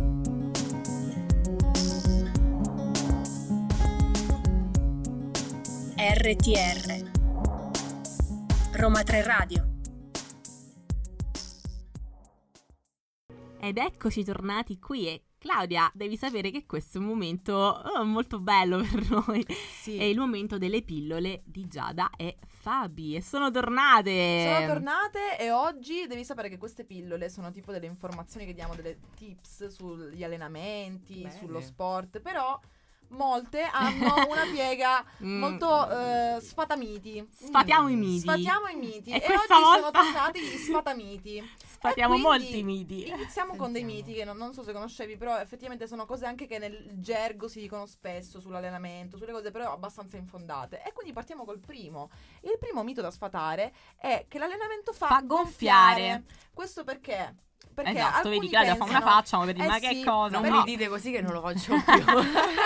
RTR 5.98 7.23
Roma 8.76 9.04
3 9.04 9.22
Radio 9.24 9.68
Ed 13.60 13.78
eccoci 13.78 14.24
tornati 14.24 14.80
qui 14.80 15.08
e 15.08 15.24
Claudia, 15.38 15.92
devi 15.94 16.18
sapere 16.18 16.50
che 16.50 16.66
questo 16.66 16.98
è 16.98 17.02
un 17.02 17.08
momento 17.08 17.54
oh, 17.54 18.04
molto 18.04 18.40
bello 18.40 18.82
per 18.82 19.08
noi. 19.12 19.46
Sì. 19.48 19.98
È 19.98 20.04
il 20.04 20.18
momento 20.18 20.58
delle 20.58 20.82
pillole 20.82 21.44
di 21.46 21.68
Giada 21.68 22.10
e 22.18 22.38
Fabi 22.46 23.16
e 23.16 23.22
sono 23.22 23.52
tornate. 23.52 24.52
Sono 24.52 24.66
tornate 24.66 25.38
e 25.38 25.52
oggi 25.52 26.08
devi 26.08 26.26
sapere 26.26 26.50
che 26.50 26.58
queste 26.58 26.84
pillole 26.84 27.30
sono 27.30 27.52
tipo 27.52 27.72
delle 27.72 27.86
informazioni 27.86 28.46
che 28.46 28.54
diamo, 28.54 28.74
delle 28.74 28.98
tips 29.16 29.68
sugli 29.68 30.24
allenamenti, 30.24 31.22
Bene. 31.22 31.38
sullo 31.38 31.62
sport, 31.62 32.22
però 32.22 32.60
molte 33.10 33.62
hanno 33.62 34.14
una 34.30 34.44
piega 34.52 35.04
Mm. 35.24 35.40
molto 35.40 35.90
eh, 35.90 36.40
sfatamiti. 36.42 37.28
Sfatiamo 37.32 37.88
Mm. 37.88 37.92
i 37.92 37.96
miti. 37.96 38.20
Sfatiamo 38.20 38.68
i 38.68 38.76
miti. 38.76 39.12
E 39.12 39.16
E, 39.16 39.22
questa 39.22 39.56
oggi 39.56 39.64
sono 39.64 39.82
volta- 39.82 40.00
tornati 40.02 40.40
gli 40.42 40.58
sfatamiti. 40.58 41.52
Sfatiamo 41.84 42.18
molti 42.18 42.64
miti. 42.64 43.08
Iniziamo 43.08 43.56
con 43.56 43.72
dei 43.74 43.84
miti 43.84 44.14
che 44.14 44.24
non, 44.24 44.38
non 44.38 44.54
so 44.54 44.64
se 44.64 44.72
conoscevi, 44.72 45.18
però 45.18 45.38
effettivamente 45.40 45.86
sono 45.88 46.06
cose 46.06 46.26
anche 46.26 46.48
che 46.48 46.58
nel 46.58 46.92
gergo 47.02 47.48
si 47.50 47.60
dicono 47.60 47.86
spesso 47.86 48.40
sull'allenamento, 48.40 49.18
sulle 49.18 49.32
cose 49.34 49.52
però 49.52 49.74
abbastanza 49.74 50.16
infondate. 50.18 50.82
E 50.84 50.94
quindi 50.94 51.12
partiamo 51.14 51.44
col 51.44 51.60
primo. 51.60 52.10
Il 52.42 52.58
primo 52.60 52.84
mito 52.84 53.02
da 53.02 53.12
sfatare 53.12 53.74
è 53.98 54.26
che 54.30 54.38
l'allenamento 54.38 54.94
fa, 54.94 55.08
Fa 55.08 55.22
gonfiare. 55.22 56.24
Questo 56.54 56.84
perché 56.84 57.36
Perché 57.74 57.92
Esatto, 57.92 58.30
vedi 58.30 58.50
Claudia 58.50 58.76
fa 58.76 58.84
una 58.84 58.94
pensano- 58.94 59.12
faccia 59.16 59.38
come 59.38 59.46
per 59.54 59.56
dire 59.56 59.66
Eh 59.68 59.70
ma 59.72 59.80
che 59.80 59.96
sì, 59.96 60.04
cosa? 60.04 60.30
Non 60.34 60.42
Però- 60.44 60.58
mi 60.58 60.64
dite 60.64 60.88
così 60.88 61.12
che 61.12 61.22
non 61.22 61.34
lo 61.34 61.42
faccio 61.42 61.74
più. 61.84 62.04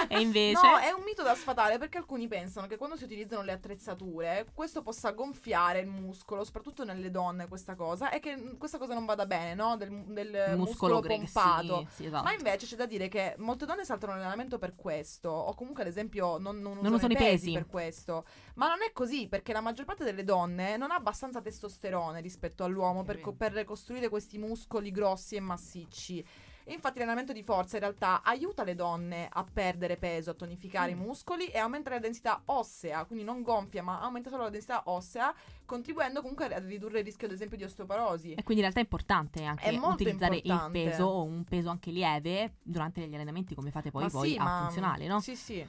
e 0.09 0.19
invece... 0.19 0.67
No, 0.67 0.77
è 0.77 0.91
un 0.91 1.03
mito 1.03 1.23
da 1.23 1.33
sfatare 1.35 1.77
perché 1.77 1.97
alcuni 1.97 2.27
pensano 2.27 2.67
che 2.67 2.75
quando 2.77 2.97
si 2.97 3.03
utilizzano 3.05 3.41
le 3.43 3.53
attrezzature 3.53 4.47
questo 4.53 4.81
possa 4.81 5.11
gonfiare 5.11 5.79
il 5.79 5.87
muscolo, 5.87 6.43
soprattutto 6.43 6.83
nelle 6.83 7.09
donne 7.09 7.47
questa 7.47 7.75
cosa, 7.75 8.09
e 8.09 8.19
che 8.19 8.55
questa 8.57 8.77
cosa 8.77 8.93
non 8.93 9.05
vada 9.05 9.25
bene, 9.25 9.53
no? 9.55 9.77
Del, 9.77 9.89
del 10.07 10.53
muscolo, 10.57 10.99
gre- 10.99 11.15
pompato. 11.15 11.85
Sì, 11.89 11.95
sì, 11.95 12.05
esatto. 12.07 12.23
Ma 12.23 12.33
invece 12.33 12.65
c'è 12.65 12.75
da 12.75 12.85
dire 12.85 13.07
che 13.07 13.35
molte 13.37 13.65
donne 13.65 13.85
saltano 13.85 14.13
l'allenamento 14.13 14.57
per 14.57 14.75
questo, 14.75 15.29
o 15.29 15.53
comunque 15.53 15.83
ad 15.83 15.89
esempio 15.89 16.37
non, 16.37 16.59
non, 16.59 16.79
Non 16.81 16.93
usano 16.93 17.13
i 17.13 17.17
pesi. 17.17 17.51
per 17.53 17.65
questo. 17.67 18.25
Ma 18.55 18.67
non 18.67 18.79
è 18.85 18.91
così, 18.91 19.27
perché 19.27 19.53
la 19.53 19.61
maggior 19.61 19.85
parte 19.85 20.03
delle 20.03 20.23
donne 20.23 20.75
non 20.77 20.91
ha 20.91 20.95
abbastanza 20.95 21.41
testosterone 21.41 22.19
rispetto 22.21 22.63
all'uomo 22.63 23.03
per, 23.03 23.21
co- 23.21 23.33
per 23.33 23.63
costruire 23.63 24.09
questi 24.09 24.37
muscoli 24.37 24.86
grossi 24.91 25.35
e 25.35 25.39
massicci. 25.39 26.25
E 26.69 26.73
infatti 26.73 26.97
l'allenamento 26.99 27.31
di 27.31 27.43
forza 27.43 27.77
in 27.77 27.83
realtà 27.83 28.21
aiuta 28.23 28.65
le 28.65 28.75
donne 28.75 29.29
a 29.31 29.45
perdere 29.49 29.95
peso, 29.95 30.31
a 30.31 30.33
tonificare 30.33 30.93
Mm. 30.93 30.99
i 30.99 31.05
muscoli 31.05 31.45
e 31.47 31.57
aumenta 31.59 31.89
la 31.91 31.99
densità 31.99 32.41
ossea, 32.43 33.05
quindi 33.05 33.23
non 33.23 33.41
gonfia 33.41 33.81
ma 33.81 34.01
aumenta 34.01 34.29
solo 34.29 34.43
la 34.43 34.49
densità 34.49 34.81
ossea, 34.87 35.33
contribuendo 35.65 36.19
comunque 36.19 36.53
a 36.53 36.59
ridurre 36.59 36.99
il 36.99 37.05
rischio 37.05 37.25
ad 37.27 37.31
esempio 37.31 37.55
di 37.55 37.63
osteoporosi. 37.63 38.31
E 38.33 38.43
quindi 38.43 38.55
in 38.55 38.69
realtà 38.69 38.79
è 38.79 38.83
importante 38.83 39.45
anche 39.45 39.63
È 39.63 39.77
utilizzare 39.77 40.35
importante. 40.35 40.77
il 40.79 40.89
peso 40.89 41.05
o 41.05 41.23
un 41.23 41.45
peso 41.45 41.69
anche 41.69 41.89
lieve 41.89 42.55
durante 42.61 42.99
gli 43.07 43.13
allenamenti 43.15 43.55
come 43.55 43.71
fate 43.71 43.89
poi 43.89 44.03
Ma 44.03 44.09
voi 44.09 44.31
sì, 44.31 44.35
a 44.37 44.43
ma- 44.43 44.59
funzionale, 44.63 45.07
no? 45.07 45.21
Sì, 45.21 45.37
sì. 45.37 45.65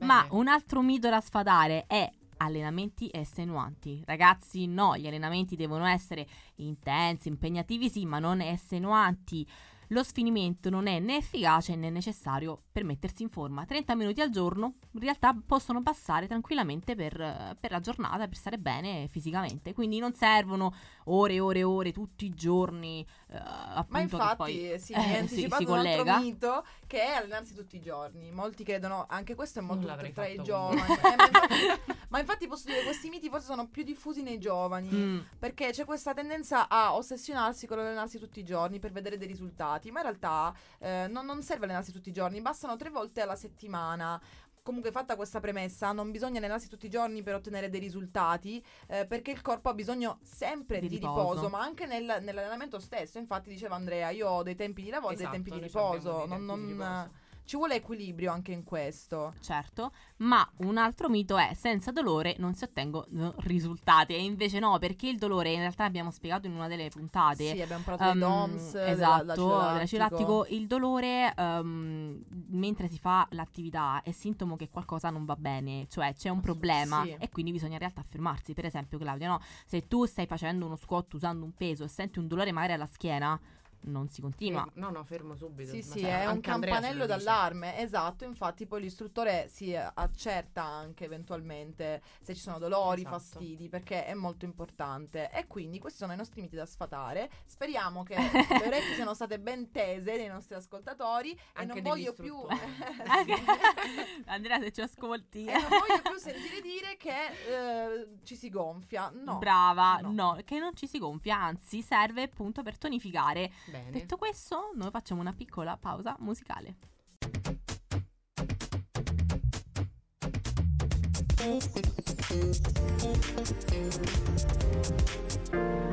Ma 0.00 0.22
Bene. 0.22 0.34
un 0.34 0.48
altro 0.48 0.82
mito 0.82 1.08
da 1.08 1.20
sfadare 1.22 1.84
è 1.86 2.10
allenamenti 2.44 3.08
estenuanti. 3.12 4.02
Ragazzi, 4.06 4.66
no, 4.66 4.96
gli 4.96 5.06
allenamenti 5.06 5.56
devono 5.56 5.86
essere 5.86 6.26
intensi, 6.56 7.28
impegnativi, 7.28 7.88
sì, 7.88 8.04
ma 8.04 8.18
non 8.18 8.40
estenuanti. 8.40 9.46
Lo 9.92 10.02
sfinimento 10.02 10.70
non 10.70 10.86
è 10.86 10.98
né 10.98 11.16
efficace 11.16 11.76
né 11.76 11.90
necessario 11.90 12.62
per 12.72 12.82
mettersi 12.84 13.22
in 13.22 13.28
forma. 13.28 13.66
30 13.66 13.94
minuti 13.94 14.22
al 14.22 14.30
giorno 14.30 14.74
in 14.92 15.00
realtà 15.00 15.36
possono 15.46 15.82
passare 15.82 16.26
tranquillamente 16.26 16.94
per, 16.94 17.20
eh, 17.20 17.56
per 17.60 17.70
la 17.70 17.80
giornata, 17.80 18.26
per 18.26 18.36
stare 18.36 18.58
bene 18.58 19.06
fisicamente. 19.08 19.74
Quindi 19.74 19.98
non 19.98 20.14
servono 20.14 20.74
ore 21.04 21.34
e 21.34 21.40
ore 21.40 21.58
e 21.60 21.64
ore 21.64 21.92
tutti 21.92 22.24
i 22.24 22.34
giorni. 22.34 23.06
eh, 23.28 23.36
appunto, 23.36 23.86
Ma 23.88 23.98
che 23.98 24.02
infatti, 24.04 24.36
poi, 24.36 24.78
sì, 24.78 24.92
eh, 24.94 24.98
mi 24.98 25.04
si- 25.04 25.16
anticipato 25.16 25.64
si 25.64 25.70
un 25.70 25.86
altro 25.86 26.20
mito 26.20 26.66
che 26.86 27.02
è 27.02 27.12
allenarsi 27.12 27.54
tutti 27.54 27.76
i 27.76 27.80
giorni. 27.80 28.30
Molti 28.30 28.64
credono, 28.64 29.06
anche 29.08 29.34
questo 29.34 29.58
è 29.58 29.62
molto 29.62 29.86
l'avrei 29.86 30.12
tra 30.12 30.26
i 30.26 30.42
giovani. 30.42 30.80
Eh, 30.80 31.16
ma, 31.16 31.24
infatti, 31.24 31.92
ma 32.08 32.18
infatti 32.18 32.46
posso 32.46 32.66
dire, 32.66 32.82
questi 32.82 33.08
miti 33.08 33.28
forse 33.28 33.46
sono 33.46 33.68
più 33.68 33.82
diffusi 33.82 34.22
nei 34.22 34.38
giovani. 34.38 34.88
Mm. 34.90 35.18
Perché 35.38 35.70
c'è 35.70 35.84
questa 35.84 36.12
tendenza 36.14 36.68
a 36.68 36.94
ossessionarsi 36.94 37.66
con 37.66 37.78
l'allenarsi 37.78 38.18
tutti 38.18 38.40
i 38.40 38.44
giorni 38.44 38.78
per 38.78 38.92
vedere 38.92 39.16
dei 39.16 39.26
risultati, 39.26 39.81
ma 39.90 39.98
in 40.00 40.04
realtà 40.06 40.54
eh, 40.78 41.06
non, 41.10 41.26
non 41.26 41.42
serve 41.42 41.64
allenarsi 41.64 41.92
tutti 41.92 42.10
i 42.10 42.12
giorni, 42.12 42.40
bastano 42.40 42.76
tre 42.76 42.90
volte 42.90 43.20
alla 43.20 43.36
settimana. 43.36 44.20
Comunque, 44.64 44.92
fatta 44.92 45.16
questa 45.16 45.40
premessa, 45.40 45.90
non 45.90 46.12
bisogna 46.12 46.38
allenarsi 46.38 46.68
tutti 46.68 46.86
i 46.86 46.88
giorni 46.88 47.24
per 47.24 47.34
ottenere 47.34 47.68
dei 47.68 47.80
risultati, 47.80 48.64
eh, 48.86 49.06
perché 49.06 49.32
il 49.32 49.40
corpo 49.40 49.68
ha 49.70 49.74
bisogno 49.74 50.20
sempre 50.22 50.78
Di 50.78 50.86
di, 50.86 50.94
riposo. 50.98 51.20
riposo. 51.30 51.48
ma 51.48 51.60
anche 51.62 51.84
nel- 51.86 52.18
nell'allenamento 52.20 52.78
stesso. 52.78 53.18
Infatti, 53.18 53.48
diceva 53.48 53.74
Andrea, 53.74 54.10
io 54.10 54.28
ho 54.28 54.42
dei 54.44 54.54
tempi 54.54 54.82
di 54.82 54.90
lavoro 54.90 55.14
e 55.14 55.16
Esatto, 55.16 55.30
dei 55.30 55.42
tempi 55.42 55.50
di 55.50 55.58
noi 55.58 55.66
riposo. 55.66 56.10
Non- 56.26 56.28
tempi 56.28 56.44
di 56.44 56.46
non- 56.46 56.68
riposo. 56.68 57.21
Ci 57.44 57.56
vuole 57.56 57.76
equilibrio 57.76 58.32
anche 58.32 58.52
in 58.52 58.64
questo. 58.64 59.34
Certo, 59.40 59.92
ma 60.18 60.48
un 60.58 60.76
altro 60.76 61.08
mito 61.08 61.36
è 61.36 61.52
senza 61.54 61.90
dolore 61.90 62.36
non 62.38 62.54
si 62.54 62.64
ottengono 62.64 63.34
risultati 63.38 64.14
e 64.14 64.22
invece 64.22 64.58
no, 64.58 64.78
perché 64.78 65.08
il 65.08 65.18
dolore 65.18 65.50
in 65.50 65.60
realtà 65.60 65.84
abbiamo 65.84 66.10
spiegato 66.10 66.46
in 66.46 66.54
una 66.54 66.68
delle 66.68 66.88
puntate. 66.88 67.54
Sì, 67.54 67.60
abbiamo 67.60 67.82
parlato 67.84 68.12
dei 68.12 68.22
ehm, 68.22 68.28
DOMS, 68.28 68.74
esatto, 68.74 69.24
della- 69.24 69.72
dell'acido 69.72 70.02
lattico. 70.02 70.46
Il 70.48 70.66
dolore 70.66 71.32
ehm, 71.36 72.22
mentre 72.48 72.88
si 72.88 72.98
fa 72.98 73.26
l'attività 73.30 74.02
è 74.02 74.12
sintomo 74.12 74.56
che 74.56 74.68
qualcosa 74.68 75.10
non 75.10 75.24
va 75.24 75.36
bene, 75.36 75.86
cioè 75.88 76.14
c'è 76.14 76.28
un 76.28 76.40
problema 76.40 77.02
sì. 77.02 77.16
e 77.18 77.28
quindi 77.28 77.52
bisogna 77.52 77.74
in 77.74 77.80
realtà 77.80 78.02
fermarsi. 78.02 78.54
Per 78.54 78.64
esempio, 78.64 78.98
Claudia, 78.98 79.28
no? 79.28 79.40
se 79.66 79.86
tu 79.86 80.04
stai 80.04 80.26
facendo 80.26 80.66
uno 80.66 80.76
squat 80.76 81.14
usando 81.14 81.44
un 81.44 81.52
peso 81.52 81.84
e 81.84 81.88
senti 81.88 82.18
un 82.18 82.26
dolore 82.26 82.52
magari 82.52 82.72
alla 82.74 82.86
schiena, 82.86 83.38
non 83.82 84.08
si 84.10 84.20
continua. 84.20 84.68
No, 84.74 84.90
no, 84.90 85.04
fermo 85.04 85.34
subito. 85.34 85.70
Sì, 85.70 85.78
Ma 85.78 85.94
sì, 85.94 86.00
sai, 86.00 86.10
è 86.10 86.26
un 86.26 86.40
campanello 86.40 87.06
d'allarme, 87.06 87.78
esatto, 87.78 88.24
infatti 88.24 88.66
poi 88.66 88.82
l'istruttore 88.82 89.48
si 89.48 89.72
eh, 89.72 89.90
accerta 89.94 90.62
anche 90.62 91.04
eventualmente 91.04 92.02
se 92.20 92.34
ci 92.34 92.40
sono 92.40 92.58
dolori, 92.58 93.00
Esatto. 93.02 93.18
fastidi, 93.18 93.68
perché 93.68 94.04
è 94.04 94.14
molto 94.14 94.44
importante. 94.44 95.30
E 95.30 95.46
quindi 95.46 95.78
questi 95.78 95.98
sono 95.98 96.12
i 96.12 96.16
nostri 96.16 96.40
miti 96.40 96.56
da 96.56 96.66
sfatare. 96.66 97.30
Speriamo 97.46 98.02
che 98.02 98.14
le 98.16 98.66
orecchie 98.66 98.94
siano 98.94 99.14
state 99.14 99.38
ben 99.38 99.70
tese 99.70 100.16
dei 100.16 100.28
nostri 100.28 100.54
ascoltatori 100.54 101.30
e 101.32 101.38
Anche 101.54 101.80
non 101.80 101.94
degli 101.94 102.04
voglio 102.04 102.12
più. 102.12 102.36
Andrea, 104.26 104.60
se 104.60 104.72
ci 104.72 104.80
ascolti. 104.80 105.44
e 105.44 105.52
non 105.52 105.68
voglio 105.68 106.02
più 106.02 106.18
sentire 106.18 106.60
dire 106.60 106.96
che 106.96 107.26
eh, 107.48 108.08
ci 108.24 108.36
si 108.36 108.48
gonfia. 108.48 109.10
No. 109.14 109.38
Brava, 109.38 109.98
no. 110.02 110.12
no. 110.12 110.38
che 110.44 110.58
non 110.58 110.74
ci 110.74 110.86
si 110.86 110.98
gonfia, 110.98 111.36
anzi 111.38 111.82
serve 111.82 112.22
appunto 112.22 112.62
per 112.62 112.78
tonificare. 112.78 113.50
Bene. 113.72 113.90
Detto 113.90 114.18
questo, 114.18 114.72
noi 114.74 114.90
facciamo 114.90 115.22
una 115.22 115.32
piccola 115.32 115.78
pausa 115.78 116.14
musicale. 116.18 116.76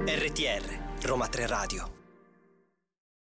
RTR, 0.06 1.06
Roma 1.06 1.28
3 1.30 1.48
Radio. 1.48 1.99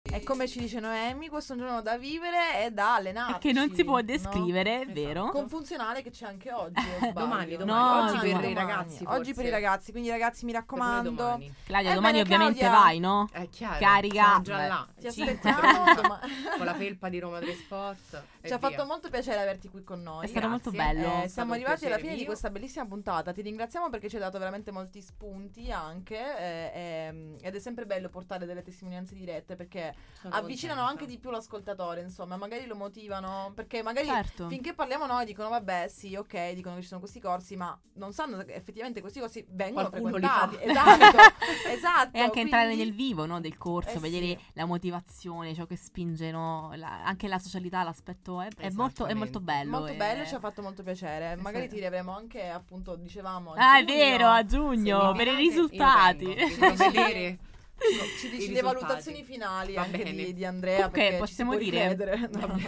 E 0.09 0.23
come 0.23 0.47
ci 0.47 0.59
dice 0.59 0.79
Noemi, 0.79 1.27
questo 1.27 1.53
è 1.53 1.55
un 1.55 1.61
giorno 1.63 1.81
da 1.81 1.97
vivere 1.97 2.65
e 2.65 2.71
da 2.71 2.95
allenarci. 2.95 3.39
che 3.39 3.51
non 3.53 3.71
si 3.73 3.83
può 3.83 3.97
no? 3.97 4.01
descrivere, 4.03 4.71
è 4.71 4.81
Esatto. 4.81 4.93
vero? 4.93 5.29
Con 5.29 5.47
funzionale 5.49 6.01
che 6.01 6.09
c'è 6.09 6.25
anche 6.25 6.51
oggi. 6.51 6.81
sbaglio? 6.97 7.11
Domani, 7.13 7.51
No, 7.57 7.65
domani. 7.65 8.09
Oggi 8.09 8.19
per 8.19 8.29
domani. 8.31 8.49
i 8.49 8.53
ragazzi. 8.53 9.03
Oggi 9.05 9.33
per 9.33 9.45
i 9.45 9.49
forse. 9.49 9.49
ragazzi, 9.51 9.91
quindi 9.91 10.09
ragazzi 10.09 10.45
mi 10.45 10.51
raccomando. 10.53 11.09
domani. 11.11 11.53
Claudia, 11.65 11.91
Eh 11.91 11.93
domani 11.93 12.13
bene, 12.13 12.23
ovviamente 12.23 12.59
Claudia. 12.59 12.79
vai, 12.79 12.99
no? 12.99 13.29
È 13.31 13.49
chiaro. 13.49 13.79
Carica. 13.79 14.39
Già 14.43 14.67
là. 14.67 14.87
Ti 14.99 15.07
aspettiamo. 15.07 15.93
doma- 16.01 16.19
Con 16.57 16.65
la 16.65 16.73
felpa 16.73 17.09
di 17.09 17.19
Roma 17.19 17.39
3 17.39 17.53
Sport. 17.53 18.23
Ci 18.47 18.53
ha 18.53 18.57
fatto 18.59 18.85
molto 18.85 19.09
piacere 19.09 19.41
averti 19.41 19.67
qui 19.69 19.83
con 19.83 20.01
noi. 20.01 20.25
È 20.25 20.29
stato 20.29 20.47
molto 20.47 20.71
Grazie. 20.71 20.93
bello. 21.01 21.23
Eh, 21.23 21.27
siamo 21.27 21.53
arrivati 21.53 21.85
alla 21.85 21.97
fine 21.97 22.11
di 22.11 22.17
mio. 22.19 22.25
questa 22.27 22.49
bellissima 22.49 22.85
puntata. 22.85 23.31
Ti 23.33 23.41
ringraziamo 23.41 23.89
perché 23.89 24.09
ci 24.09 24.15
hai 24.15 24.21
dato 24.21 24.39
veramente 24.39 24.71
molti 24.71 25.01
spunti 25.01 25.69
anche. 25.71 26.15
eh, 26.17 26.71
ehm, 26.73 27.37
ed 27.41 27.55
è 27.55 27.59
sempre 27.59 27.85
bello 27.85 28.09
portare 28.09 28.45
delle 28.45 28.63
testimonianze 28.63 29.13
dirette 29.15 29.55
perché 29.55 29.93
Sono 30.19 30.33
avvicinano 30.33 30.79
contenta. 30.79 31.03
anche 31.03 31.13
di 31.13 31.19
più 31.19 31.29
l'ascoltatore. 31.29 32.01
Insomma, 32.01 32.37
magari 32.37 32.65
lo 32.65 32.75
motivano. 32.75 33.51
Perché 33.53 33.83
magari 33.83 34.07
Certo. 34.07 34.47
finché 34.49 34.73
parliamo 34.73 35.05
noi 35.05 35.25
dicono 35.25 35.49
vabbè, 35.49 35.87
sì, 35.89 36.15
ok, 36.15 36.53
dicono 36.53 36.75
che 36.75 36.81
ci 36.81 36.87
sono 36.87 36.99
questi 36.99 37.19
corsi, 37.19 37.55
ma 37.55 37.77
non 37.93 38.13
sanno 38.13 38.37
che 38.43 38.55
effettivamente 38.55 38.99
questi 38.99 39.19
corsi 39.19 39.45
vengono 39.49 39.89
Qualcuno 39.89 40.17
li 40.17 40.25
frequentati. 40.27 40.73
fa. 40.73 40.95
Esatto, 41.67 41.69
esatto. 41.69 42.17
E 42.17 42.19
anche 42.21 42.39
entrare 42.39 42.65
quindi- 42.73 42.83
nel 42.85 42.93
vivo 42.95 43.25
no, 43.27 43.39
del 43.39 43.57
corso, 43.57 43.97
Eh, 43.97 43.99
vedere 43.99 44.25
sì. 44.27 44.39
la 44.53 44.65
motivazione, 44.65 45.53
ciò 45.53 45.65
che 45.67 45.75
spinge, 45.75 46.31
no, 46.31 46.71
la- 46.75 47.03
anche 47.05 47.27
la 47.27 47.37
socialità, 47.37 47.83
l'aspetto 47.83 48.41
è, 48.41 48.47
è 48.57 48.69
molto, 48.71 49.05
è 49.05 49.13
molto 49.13 49.39
bello. 49.39 49.69
Molto 49.69 49.91
e- 49.93 49.95
bello, 49.97 50.25
ci 50.25 50.33
ha 50.33 50.39
fatto 50.39 50.63
molto 50.63 50.81
piacere. 50.81 51.35
Magari 51.35 51.65
sì. 51.67 51.75
ti 51.75 51.79
riavremo 51.79 52.15
anche, 52.15 52.49
appunto, 52.49 52.95
dicevamo. 52.95 53.53
a 53.53 53.71
Ah, 53.73 53.77
è 53.79 53.85
giugno. 53.85 53.97
vero, 53.99 54.27
a 54.29 54.45
giugno, 54.45 55.11
Se 55.11 55.17
per 55.17 55.27
i 55.27 55.35
risultati. 55.35 56.25
vengo. 56.25 56.55
Devo 56.55 56.75
vedere. 57.77 58.07
Ci 58.19 58.29
dici 58.29 58.51
le 58.51 58.61
valutazioni 58.61 59.23
finali 59.23 59.73
Va 59.73 59.81
anche 59.81 59.97
bene. 59.97 60.11
di, 60.11 60.33
di 60.33 60.45
Andrea. 60.45 60.89
Perché 60.89 61.17
possiamo 61.17 61.55
dire-. 61.55 61.95
No. 62.37 62.59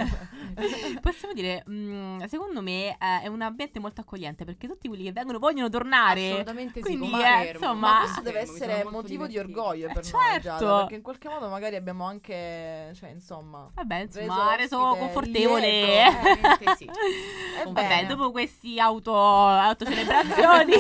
Possiamo 1.02 1.34
dire, 1.34 1.64
mm, 1.70 2.24
secondo 2.26 2.62
me 2.62 2.90
eh, 2.90 3.22
è 3.24 3.28
un 3.28 3.42
ambiente 3.42 3.80
molto 3.80 4.02
accogliente 4.02 4.44
perché 4.46 4.68
tutti 4.68 4.88
quelli 4.88 5.04
che 5.04 5.12
vengono 5.12 5.40
vogliono 5.40 5.70
tornare. 5.70 6.28
Assolutamente 6.30 6.74
sì. 6.76 6.82
Quindi, 6.82 7.10
confermo. 7.10 7.42
eh, 7.44 7.52
insomma- 7.52 7.90
Ma 7.92 8.00
questo 8.00 8.22
deve 8.22 8.40
essere 8.40 8.84
motivo 8.90 9.28
di 9.28 9.38
orgoglio 9.38 9.88
per 9.94 10.04
Eh, 10.06 10.12
noi, 10.12 10.22
certo. 10.22 10.42
Giada, 10.42 10.78
perché 10.80 10.96
in 10.96 11.02
qualche 11.02 11.30
modo 11.30 11.48
magari 11.50 11.76
abbiamo 11.76 12.06
anche, 12.06 12.92
cioè, 12.96 13.10
insomma, 13.10 13.70
Vabbè, 13.74 13.96
insomma, 14.02 14.56
reso 14.56 14.78
confortevole. 14.98 15.70
lieto. 15.70 16.28
Sì. 16.80 16.86
E 16.86 17.64
Vabbè, 17.64 18.06
dopo 18.08 18.32
questi 18.32 18.80
auto, 18.80 19.16
autocelebrazioni. 19.16 20.74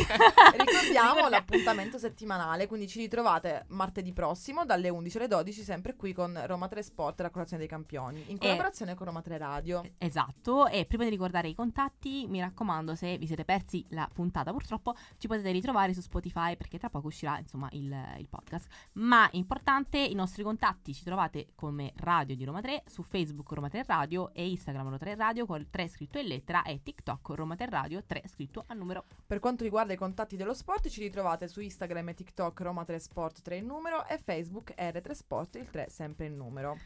Ricordiamo 0.58 1.28
l'appuntamento 1.30 1.98
settimanale, 1.98 2.68
quindi 2.68 2.88
ci 2.88 3.00
ritrovate 3.00 3.65
martedì 3.70 4.12
prossimo 4.19 4.65
dalle 4.65 4.89
11 4.89 5.15
alle 5.15 5.27
12, 5.29 5.62
sempre 5.62 5.95
qui 5.95 6.12
con 6.12 6.38
Roma 6.45 6.67
3 6.67 6.84
Sport 6.84 7.21
e 7.21 7.23
la 7.23 7.29
colazione 7.29 7.62
dei 7.62 7.71
campioni, 7.71 8.21
in 8.27 8.38
collaborazione 8.38 8.93
con 8.93 9.05
Roma 9.05 9.21
3 9.21 9.38
Radio. 9.38 9.82
Esatto, 9.97 10.67
e 10.67 10.84
prima 10.84 11.05
di 11.05 11.10
ricordare 11.10 11.47
i 11.47 11.55
contatti, 11.55 12.25
mi 12.27 12.41
raccomando, 12.41 12.95
se 12.95 13.17
vi 13.17 13.25
siete 13.27 13.45
persi 13.45 13.86
la 13.91 14.10
puntata, 14.13 14.51
purtroppo 14.51 14.93
ci 15.17 15.27
potete 15.27 15.51
ritrovare 15.51 15.93
su 15.93 16.01
Spotify 16.01 16.58
perché 16.58 16.77
tra 16.77 16.89
poco 16.89 17.08
uscirà 17.08 17.39
insomma 17.39 17.69
il, 17.71 17.95
il 18.17 18.27
podcast. 18.27 18.67
Ma 18.95 19.29
importante, 19.32 19.97
i 19.97 20.15
nostri 20.15 20.43
contatti 20.43 20.93
ci 20.93 21.05
trovate 21.05 21.53
come 21.55 21.93
Radio 21.95 22.36
di 22.36 22.43
Roma 22.43 22.60
3 22.60 22.84
su 22.88 23.03
Facebook 23.03 23.49
Roma 23.53 23.69
3 23.69 23.86
Radio 23.88 24.34
e 24.34 24.49
Instagram 24.49 24.84
Roma 24.84 24.97
3 24.97 25.15
Radio 25.15 25.45
con 25.45 25.65
3 25.69 25.88
scritto 25.88 26.19
in 26.19 26.27
lettera 26.27 26.63
e 26.63 26.84
TikTok 26.84 27.29
Roma 27.29 27.55
3 27.55 27.69
Radio 27.69 28.03
3 28.05 28.23
scritto 28.25 28.65
a 28.67 28.73
numero. 28.73 29.05
Per 29.25 29.39
quanto 29.39 29.63
riguarda 29.63 29.93
i 29.93 29.97
contatti 29.97 30.36
dello 30.36 30.53
sport, 30.53 30.89
ci 30.89 30.99
ritrovate 30.99 31.47
su 31.47 31.62
Instagram 31.62 32.10
e 32.10 32.13
TikTok 32.15 32.60
Roma 32.60 32.84
3 32.84 32.99
Sport 32.99 33.41
3 33.43 33.55
in 33.55 33.65
numero 33.65 34.08
e 34.10 34.17
Facebook 34.24 34.74
R3 34.78 35.12
Sport 35.12 35.56
il 35.56 35.69
3 35.69 35.88
sempre 35.89 36.26
in 36.26 36.36
numero. 36.36 36.78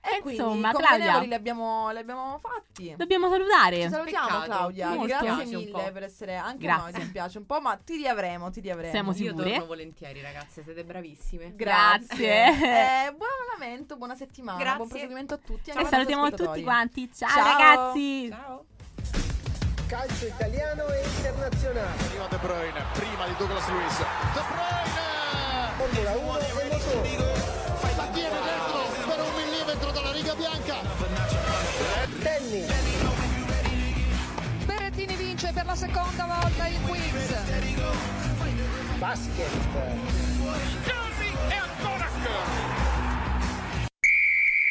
E 0.00 0.20
quindi 0.20 0.40
Insomma, 0.40 0.70
i 0.70 0.74
Claudia. 0.74 1.18
li 1.18 1.34
abbiamo, 1.34 1.90
li 1.90 1.98
abbiamo 1.98 2.38
fatti. 2.38 2.94
Dobbiamo 2.96 3.28
salutare. 3.28 3.82
Ci 3.82 3.88
salutiamo 3.90 4.26
Peccato. 4.26 4.44
Claudia, 4.44 4.88
Molto. 4.90 5.06
grazie 5.06 5.44
mille 5.56 5.90
per 5.92 6.02
essere 6.04 6.36
anche 6.36 6.64
Grazie. 6.64 6.92
noi, 6.92 7.00
ti 7.02 7.10
piace 7.10 7.38
un 7.38 7.46
po', 7.46 7.60
ma 7.60 7.76
ti 7.76 7.96
riavremo, 7.96 8.48
ti 8.50 8.60
riavremo. 8.60 8.92
Siamo 8.92 9.10
Io 9.10 9.16
sicure? 9.16 9.50
torno 9.50 9.66
volentieri, 9.66 10.22
ragazze, 10.22 10.62
siete 10.62 10.84
bravissime. 10.84 11.52
Grazie. 11.56 12.46
Eh, 12.46 13.12
buon 13.12 13.28
allenamento, 13.50 13.96
buona 13.96 14.14
settimana, 14.14 14.58
Grazie. 14.58 14.76
buon 14.76 14.88
proseguimento 14.88 15.34
a 15.34 15.38
tutti. 15.38 15.70
E 15.70 15.84
salutiamo 15.84 16.30
tutti 16.30 16.62
quanti. 16.62 17.10
Ciao, 17.12 17.28
Ciao. 17.28 17.44
ragazzi. 17.44 18.28
Ciao. 18.30 18.64
Calcio 19.88 20.26
italiano 20.26 20.86
e 20.88 21.02
internazionale. 21.04 22.00
Arriva 22.06 22.26
De 22.28 22.36
Bruyne, 22.36 22.84
prima 22.92 23.26
di 23.26 23.34
Douglas 23.36 23.68
Luiz. 23.68 23.98
De 23.98 24.40
Bruyne! 24.48 25.17
Formula 25.78 26.10
1 26.10 26.38
e 26.40 26.52
motori. 26.72 27.16
La 27.96 28.06
tiene 28.12 28.36
dentro 28.42 28.80
per 29.06 29.20
un 29.20 29.32
millimetro 29.36 29.90
dalla 29.92 30.10
riga 30.10 30.34
bianca. 30.34 30.74
Tennis. 32.20 32.66
Berrettini 34.64 35.14
vince 35.14 35.52
per 35.52 35.66
la 35.66 35.76
seconda 35.76 36.24
volta 36.24 36.66
il 36.66 36.80
quiz. 36.80 37.32
Basket. 38.98 40.06